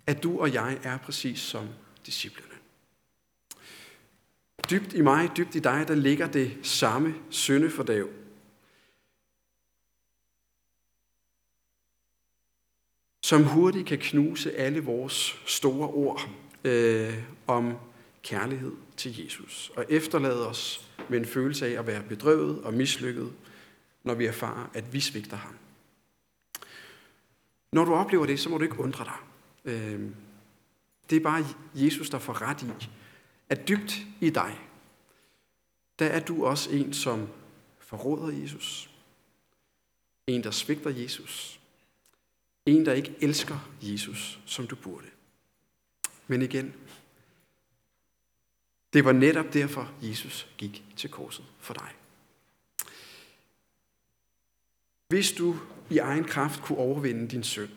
at 0.08 0.24
du 0.24 0.40
og 0.40 0.54
jeg 0.54 0.80
er 0.84 0.98
præcis 0.98 1.40
som 1.40 1.68
disciplene. 2.06 2.48
Dybt 4.70 4.94
i 4.94 5.02
mig, 5.02 5.38
dybt 5.38 5.56
i 5.56 5.60
dig, 5.60 5.86
der 5.88 5.96
ligger 5.96 6.28
det 6.28 6.58
samme 6.64 7.16
syndefordav, 7.30 8.10
som 13.24 13.44
hurtigt 13.44 13.88
kan 13.88 13.98
knuse 13.98 14.56
alle 14.56 14.80
vores 14.80 15.42
store 15.46 15.88
ord 15.88 16.30
øh, 16.64 17.24
om 17.48 17.78
kærlighed 18.24 18.72
til 18.98 19.24
Jesus, 19.24 19.72
og 19.76 19.86
efterlade 19.90 20.48
os 20.48 20.90
med 21.10 21.20
en 21.20 21.26
følelse 21.26 21.68
af 21.68 21.80
at 21.80 21.88
være 21.88 22.04
bedrøvet 22.04 22.62
og 22.64 22.74
mislykket, 22.74 23.34
når 24.08 24.14
vi 24.14 24.26
erfarer, 24.26 24.70
at 24.74 24.94
vi 24.94 25.00
svigter 25.00 25.38
ham. 25.38 25.56
Når 27.72 27.86
du 27.86 27.94
oplever 27.94 28.26
det, 28.26 28.40
så 28.40 28.50
må 28.50 28.58
du 28.58 28.64
ikke 28.64 28.80
undre 28.80 29.06
dig. 29.06 29.18
Øhm, 29.66 30.16
det 31.10 31.16
er 31.16 31.20
bare 31.20 31.46
Jesus, 31.76 32.10
der 32.10 32.20
får 32.20 32.42
ret 32.42 32.62
i, 32.62 32.88
at 33.50 33.68
dybt 33.68 33.98
i 34.22 34.30
dig, 34.30 34.60
der 36.00 36.06
er 36.06 36.20
du 36.20 36.46
også 36.46 36.70
en, 36.72 36.94
som 36.94 37.28
forråder 37.80 38.42
Jesus. 38.42 38.90
En, 40.28 40.44
der 40.44 40.52
svigter 40.52 40.90
Jesus. 40.90 41.60
En, 42.66 42.86
der 42.86 42.94
ikke 42.94 43.16
elsker 43.22 43.70
Jesus, 43.82 44.40
som 44.46 44.68
du 44.68 44.76
burde. 44.76 45.08
Men 46.28 46.42
igen, 46.42 46.74
det 48.94 49.06
var 49.06 49.12
netop 49.12 49.54
derfor, 49.54 49.92
Jesus 50.02 50.48
gik 50.58 50.84
til 50.96 51.10
korset 51.10 51.46
for 51.60 51.74
dig. 51.74 51.90
Hvis 55.08 55.32
du 55.32 55.56
i 55.90 55.98
egen 55.98 56.24
kraft 56.24 56.62
kunne 56.62 56.78
overvinde 56.78 57.28
din 57.28 57.44
synd, 57.44 57.70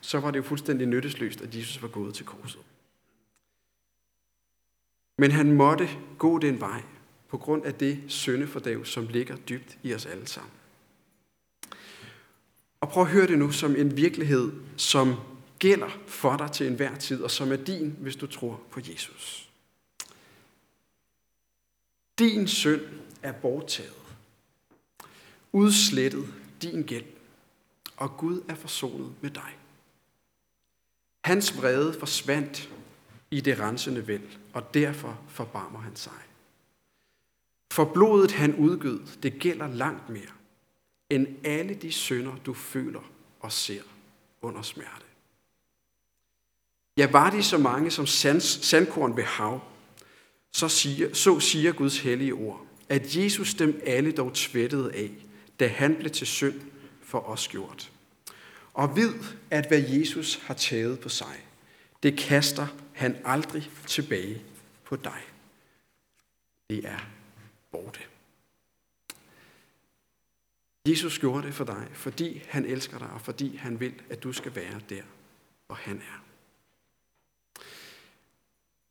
så 0.00 0.20
var 0.20 0.30
det 0.30 0.38
jo 0.38 0.42
fuldstændig 0.42 0.86
nyttesløst, 0.86 1.40
at 1.40 1.54
Jesus 1.54 1.82
var 1.82 1.88
gået 1.88 2.14
til 2.14 2.26
korset. 2.26 2.60
Men 5.18 5.30
han 5.30 5.52
måtte 5.52 5.88
gå 6.18 6.38
den 6.38 6.60
vej 6.60 6.82
på 7.28 7.38
grund 7.38 7.64
af 7.64 7.74
det 7.74 8.02
syndefordav, 8.08 8.84
som 8.84 9.06
ligger 9.06 9.36
dybt 9.36 9.78
i 9.82 9.94
os 9.94 10.06
alle 10.06 10.26
sammen. 10.26 10.52
Og 12.80 12.88
prøv 12.88 13.02
at 13.02 13.10
høre 13.10 13.26
det 13.26 13.38
nu 13.38 13.50
som 13.50 13.76
en 13.76 13.96
virkelighed, 13.96 14.52
som 14.76 15.14
gælder 15.58 15.88
for 16.06 16.36
dig 16.36 16.52
til 16.52 16.66
enhver 16.66 16.96
tid, 16.96 17.22
og 17.22 17.30
som 17.30 17.52
er 17.52 17.56
din, 17.56 17.96
hvis 18.00 18.16
du 18.16 18.26
tror 18.26 18.60
på 18.70 18.80
Jesus. 18.80 19.50
Din 22.18 22.48
synd 22.48 22.82
er 23.22 23.32
borttaget, 23.32 23.92
udslettet 25.52 26.34
din 26.62 26.82
gæld, 26.82 27.06
og 27.96 28.16
Gud 28.16 28.42
er 28.48 28.54
forsonet 28.54 29.14
med 29.20 29.30
dig. 29.30 29.56
Hans 31.24 31.58
vrede 31.58 31.98
forsvandt 31.98 32.70
i 33.30 33.40
det 33.40 33.60
rensende 33.60 34.06
væld, 34.06 34.28
og 34.52 34.74
derfor 34.74 35.20
forbarmer 35.28 35.78
han 35.78 35.96
sig. 35.96 36.22
For 37.72 37.84
blodet 37.84 38.30
han 38.32 38.54
udgød, 38.54 39.00
det 39.22 39.38
gælder 39.38 39.66
langt 39.66 40.08
mere, 40.08 40.32
end 41.10 41.26
alle 41.44 41.74
de 41.74 41.92
synder, 41.92 42.36
du 42.46 42.54
føler 42.54 43.10
og 43.40 43.52
ser 43.52 43.82
under 44.42 44.62
smerte. 44.62 45.04
Ja, 46.96 47.10
var 47.10 47.30
de 47.30 47.42
så 47.42 47.58
mange 47.58 47.90
som 47.90 48.06
sand, 48.06 48.40
sandkorn 48.40 49.16
ved 49.16 49.24
hav, 49.24 49.60
så 50.52 50.68
siger, 50.68 51.14
så 51.14 51.40
siger 51.40 51.72
Guds 51.72 51.98
hellige 51.98 52.34
ord, 52.34 52.66
at 52.88 53.16
Jesus 53.16 53.54
dem 53.54 53.80
alle 53.86 54.12
dog 54.12 54.34
tvættede 54.34 54.92
af, 54.94 55.10
da 55.60 55.68
han 55.68 55.96
blev 55.96 56.10
til 56.10 56.26
synd 56.26 56.60
for 57.02 57.28
os 57.28 57.48
gjort. 57.48 57.92
Og 58.74 58.96
vid, 58.96 59.12
at 59.50 59.68
hvad 59.68 59.82
Jesus 59.82 60.34
har 60.34 60.54
taget 60.54 61.00
på 61.00 61.08
sig, 61.08 61.46
det 62.02 62.18
kaster 62.18 62.66
han 62.94 63.16
aldrig 63.24 63.70
tilbage 63.86 64.42
på 64.84 64.96
dig. 64.96 65.22
Det 66.70 66.84
er 66.84 67.08
borte. 67.72 68.00
Jesus 70.88 71.18
gjorde 71.18 71.46
det 71.46 71.54
for 71.54 71.64
dig, 71.64 71.88
fordi 71.92 72.42
han 72.48 72.64
elsker 72.64 72.98
dig, 72.98 73.10
og 73.10 73.20
fordi 73.20 73.56
han 73.56 73.80
vil, 73.80 73.94
at 74.10 74.22
du 74.22 74.32
skal 74.32 74.54
være 74.54 74.80
der, 74.88 75.02
hvor 75.66 75.76
han 75.76 75.96
er. 75.96 76.24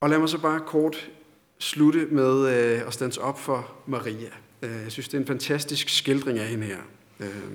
Og 0.02 0.10
lad 0.10 0.20
mig 0.20 0.30
så 0.30 0.42
bare 0.42 0.60
kort 0.60 1.12
slutte 1.60 2.06
med 2.06 2.48
øh, 2.48 2.88
at 2.88 2.94
stands 2.94 3.18
op 3.18 3.40
for 3.40 3.76
Maria. 3.86 4.32
Øh, 4.62 4.72
jeg 4.72 4.92
synes, 4.92 5.08
det 5.08 5.18
er 5.18 5.22
en 5.22 5.28
fantastisk 5.28 5.90
skildring 5.90 6.40
af 6.40 6.48
hende 6.48 6.66
her. 6.66 6.82
Øh, 7.20 7.52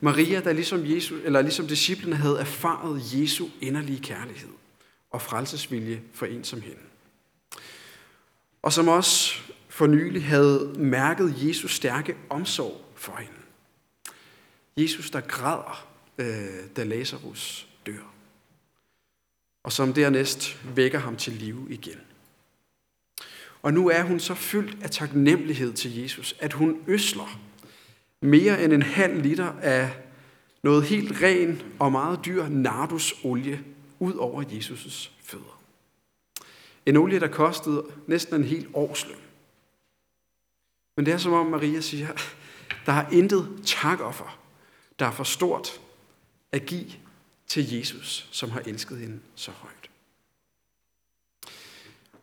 Maria, 0.00 0.40
der 0.40 0.52
ligesom, 0.52 0.86
Jesus, 0.86 1.20
eller 1.24 1.42
ligesom 1.42 1.66
disciplene 1.66 2.16
havde 2.16 2.40
erfaret 2.40 3.02
Jesu 3.14 3.48
inderlige 3.60 4.00
kærlighed 4.00 4.50
og 5.10 5.22
frelsesvilje 5.22 6.02
for 6.12 6.26
en 6.26 6.44
som 6.44 6.60
hende. 6.60 6.80
Og 8.62 8.72
som 8.72 8.88
også 8.88 9.40
for 9.68 9.86
nylig 9.86 10.24
havde 10.24 10.74
mærket 10.78 11.34
Jesus 11.38 11.74
stærke 11.74 12.16
omsorg 12.30 12.84
for 12.94 13.16
hende. 13.16 13.40
Jesus, 14.76 15.10
der 15.10 15.20
græder, 15.20 15.86
øh, 16.18 16.76
da 16.76 16.84
Lazarus 16.84 17.68
dør. 17.86 18.12
Og 19.64 19.72
som 19.72 19.92
dernæst 19.92 20.58
vækker 20.74 20.98
ham 20.98 21.16
til 21.16 21.32
live 21.32 21.66
igen. 21.70 22.00
Og 23.62 23.72
nu 23.72 23.88
er 23.88 24.02
hun 24.02 24.20
så 24.20 24.34
fyldt 24.34 24.82
af 24.82 24.90
taknemmelighed 24.90 25.72
til 25.72 25.98
Jesus, 25.98 26.34
at 26.38 26.52
hun 26.52 26.82
øsler 26.86 27.40
mere 28.20 28.64
end 28.64 28.72
en 28.72 28.82
halv 28.82 29.22
liter 29.22 29.52
af 29.52 29.90
noget 30.62 30.84
helt 30.84 31.22
ren 31.22 31.62
og 31.78 31.92
meget 31.92 32.24
dyr 32.24 32.48
nardusolie 32.48 33.64
ud 33.98 34.14
over 34.14 34.42
Jesus' 34.42 35.10
fødder. 35.22 35.60
En 36.86 36.96
olie, 36.96 37.20
der 37.20 37.28
kostede 37.28 37.84
næsten 38.06 38.34
en 38.34 38.44
hel 38.44 38.66
årsløn. 38.74 39.18
Men 40.96 41.06
det 41.06 41.14
er 41.14 41.18
som 41.18 41.32
om 41.32 41.46
Maria 41.46 41.80
siger, 41.80 42.08
der 42.86 42.92
er 42.92 43.10
intet 43.10 43.48
takoffer, 43.64 44.38
der 44.98 45.06
er 45.06 45.10
for 45.10 45.24
stort 45.24 45.80
at 46.52 46.66
give 46.66 46.90
til 47.46 47.72
Jesus, 47.72 48.28
som 48.30 48.50
har 48.50 48.60
elsket 48.60 48.98
hende 48.98 49.20
så 49.34 49.50
højt. 49.50 49.79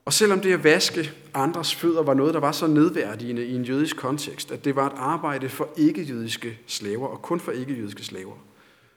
Og 0.08 0.14
selvom 0.14 0.42
det 0.42 0.54
at 0.54 0.64
vaske 0.64 1.12
andres 1.34 1.76
fødder 1.76 2.04
var 2.04 2.14
noget, 2.14 2.34
der 2.34 2.40
var 2.40 2.52
så 2.52 2.68
nedværdigende 2.68 3.46
i 3.46 3.56
en 3.56 3.64
jødisk 3.64 3.98
kontekst, 3.98 4.52
at 4.52 4.66
det 4.66 4.76
var 4.76 4.88
et 4.88 4.94
arbejde 4.96 5.50
for 5.50 5.70
ikke-jødiske 5.78 6.60
slaver, 6.68 7.08
og 7.08 7.22
kun 7.22 7.40
for 7.40 7.52
ikke-jødiske 7.52 8.04
slaver, 8.04 8.36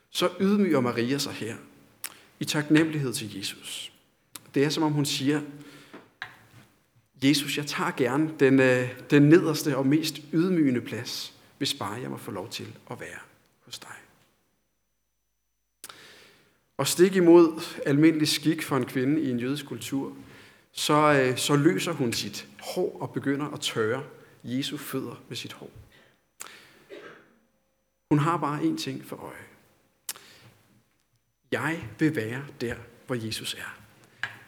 så 0.09 0.29
ydmyger 0.39 0.79
Maria 0.79 1.17
sig 1.17 1.33
her 1.33 1.55
i 2.39 2.45
taknemmelighed 2.45 3.13
til 3.13 3.37
Jesus. 3.37 3.91
Det 4.55 4.63
er 4.63 4.69
som 4.69 4.83
om 4.83 4.91
hun 4.91 5.05
siger, 5.05 5.41
Jesus, 7.23 7.57
jeg 7.57 7.65
tager 7.65 7.91
gerne 7.91 8.31
den, 8.39 8.59
øh, 8.59 8.89
den 9.09 9.23
nederste 9.23 9.77
og 9.77 9.87
mest 9.87 10.19
ydmygende 10.33 10.81
plads, 10.81 11.33
hvis 11.57 11.73
bare 11.73 12.01
jeg 12.01 12.09
må 12.09 12.17
få 12.17 12.31
lov 12.31 12.49
til 12.49 12.67
at 12.91 12.99
være 12.99 13.19
hos 13.65 13.79
dig. 13.79 13.95
Og 16.77 16.87
stik 16.87 17.15
imod 17.15 17.61
almindelig 17.85 18.27
skik 18.27 18.61
for 18.61 18.77
en 18.77 18.85
kvinde 18.85 19.21
i 19.21 19.31
en 19.31 19.39
jødisk 19.39 19.65
kultur, 19.65 20.15
så, 20.71 20.93
øh, 20.93 21.37
så 21.37 21.55
løser 21.55 21.91
hun 21.91 22.13
sit 22.13 22.47
hår 22.59 22.97
og 23.01 23.13
begynder 23.13 23.49
at 23.49 23.59
tørre 23.59 24.03
Jesu 24.43 24.77
fødder 24.77 25.23
med 25.27 25.37
sit 25.37 25.53
hår. 25.53 25.71
Hun 28.11 28.19
har 28.19 28.37
bare 28.37 28.61
én 28.61 28.77
ting 28.77 29.05
for 29.05 29.15
øje. 29.15 29.45
Jeg 31.51 31.89
vil 31.99 32.15
være 32.15 32.45
der, 32.61 32.75
hvor 33.05 33.15
Jesus 33.15 33.53
er. 33.53 33.77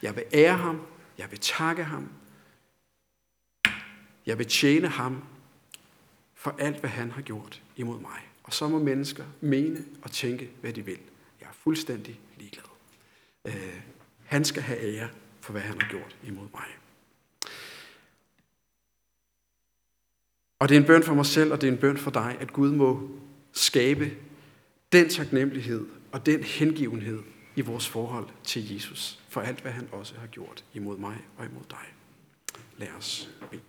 Jeg 0.01 0.15
vil 0.15 0.23
ære 0.33 0.57
ham. 0.57 0.81
Jeg 1.17 1.31
vil 1.31 1.39
takke 1.39 1.83
ham. 1.83 2.09
Jeg 4.25 4.37
vil 4.37 4.47
tjene 4.47 4.87
ham 4.87 5.23
for 6.33 6.55
alt, 6.59 6.79
hvad 6.79 6.89
han 6.89 7.11
har 7.11 7.21
gjort 7.21 7.61
imod 7.75 7.99
mig. 7.99 8.19
Og 8.43 8.53
så 8.53 8.67
må 8.67 8.79
mennesker 8.79 9.25
mene 9.41 9.85
og 10.01 10.11
tænke, 10.11 10.49
hvad 10.61 10.73
de 10.73 10.85
vil. 10.85 10.99
Jeg 11.41 11.47
er 11.47 11.53
fuldstændig 11.53 12.19
ligeglad. 12.37 12.63
Øh, 13.45 13.81
han 14.25 14.45
skal 14.45 14.61
have 14.61 14.79
ære 14.79 15.09
for, 15.43 15.51
hvad 15.51 15.61
han 15.61 15.81
har 15.81 15.89
gjort 15.89 16.15
imod 16.23 16.47
mig. 16.53 16.65
Og 20.59 20.69
det 20.69 20.77
er 20.77 20.81
en 20.81 20.87
bøn 20.87 21.03
for 21.03 21.13
mig 21.13 21.25
selv, 21.25 21.51
og 21.51 21.61
det 21.61 21.67
er 21.67 21.71
en 21.71 21.77
bøn 21.77 21.97
for 21.97 22.11
dig, 22.11 22.37
at 22.39 22.53
Gud 22.53 22.71
må 22.71 23.09
skabe 23.51 24.17
den 24.91 25.09
taknemmelighed 25.09 25.87
og 26.11 26.25
den 26.25 26.43
hengivenhed 26.43 27.23
i 27.55 27.61
vores 27.61 27.87
forhold 27.87 28.27
til 28.43 28.73
Jesus, 28.73 29.19
for 29.29 29.41
alt, 29.41 29.61
hvad 29.61 29.71
han 29.71 29.89
også 29.91 30.15
har 30.19 30.27
gjort 30.27 30.65
imod 30.73 30.97
mig 30.97 31.17
og 31.37 31.45
imod 31.45 31.63
dig. 31.69 31.93
Lad 32.77 32.91
os 32.97 33.29
bede. 33.51 33.61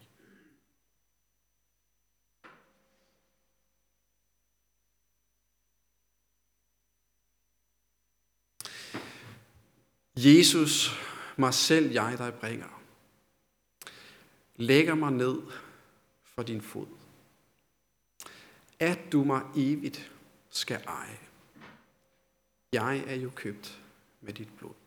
Jesus, 10.16 11.04
mig 11.38 11.54
selv 11.54 11.92
jeg 11.92 12.18
dig 12.18 12.34
bringer, 12.34 12.82
lægger 14.56 14.94
mig 14.94 15.12
ned 15.12 15.42
for 16.24 16.42
din 16.42 16.62
fod, 16.62 16.86
at 18.78 18.98
du 19.12 19.24
mig 19.24 19.42
evigt 19.56 20.12
skal 20.50 20.82
eje. 20.86 21.18
Jeg 22.72 23.04
er 23.06 23.14
jo 23.14 23.30
købt 23.34 23.80
med 24.20 24.32
dit 24.32 24.48
blod. 24.58 24.83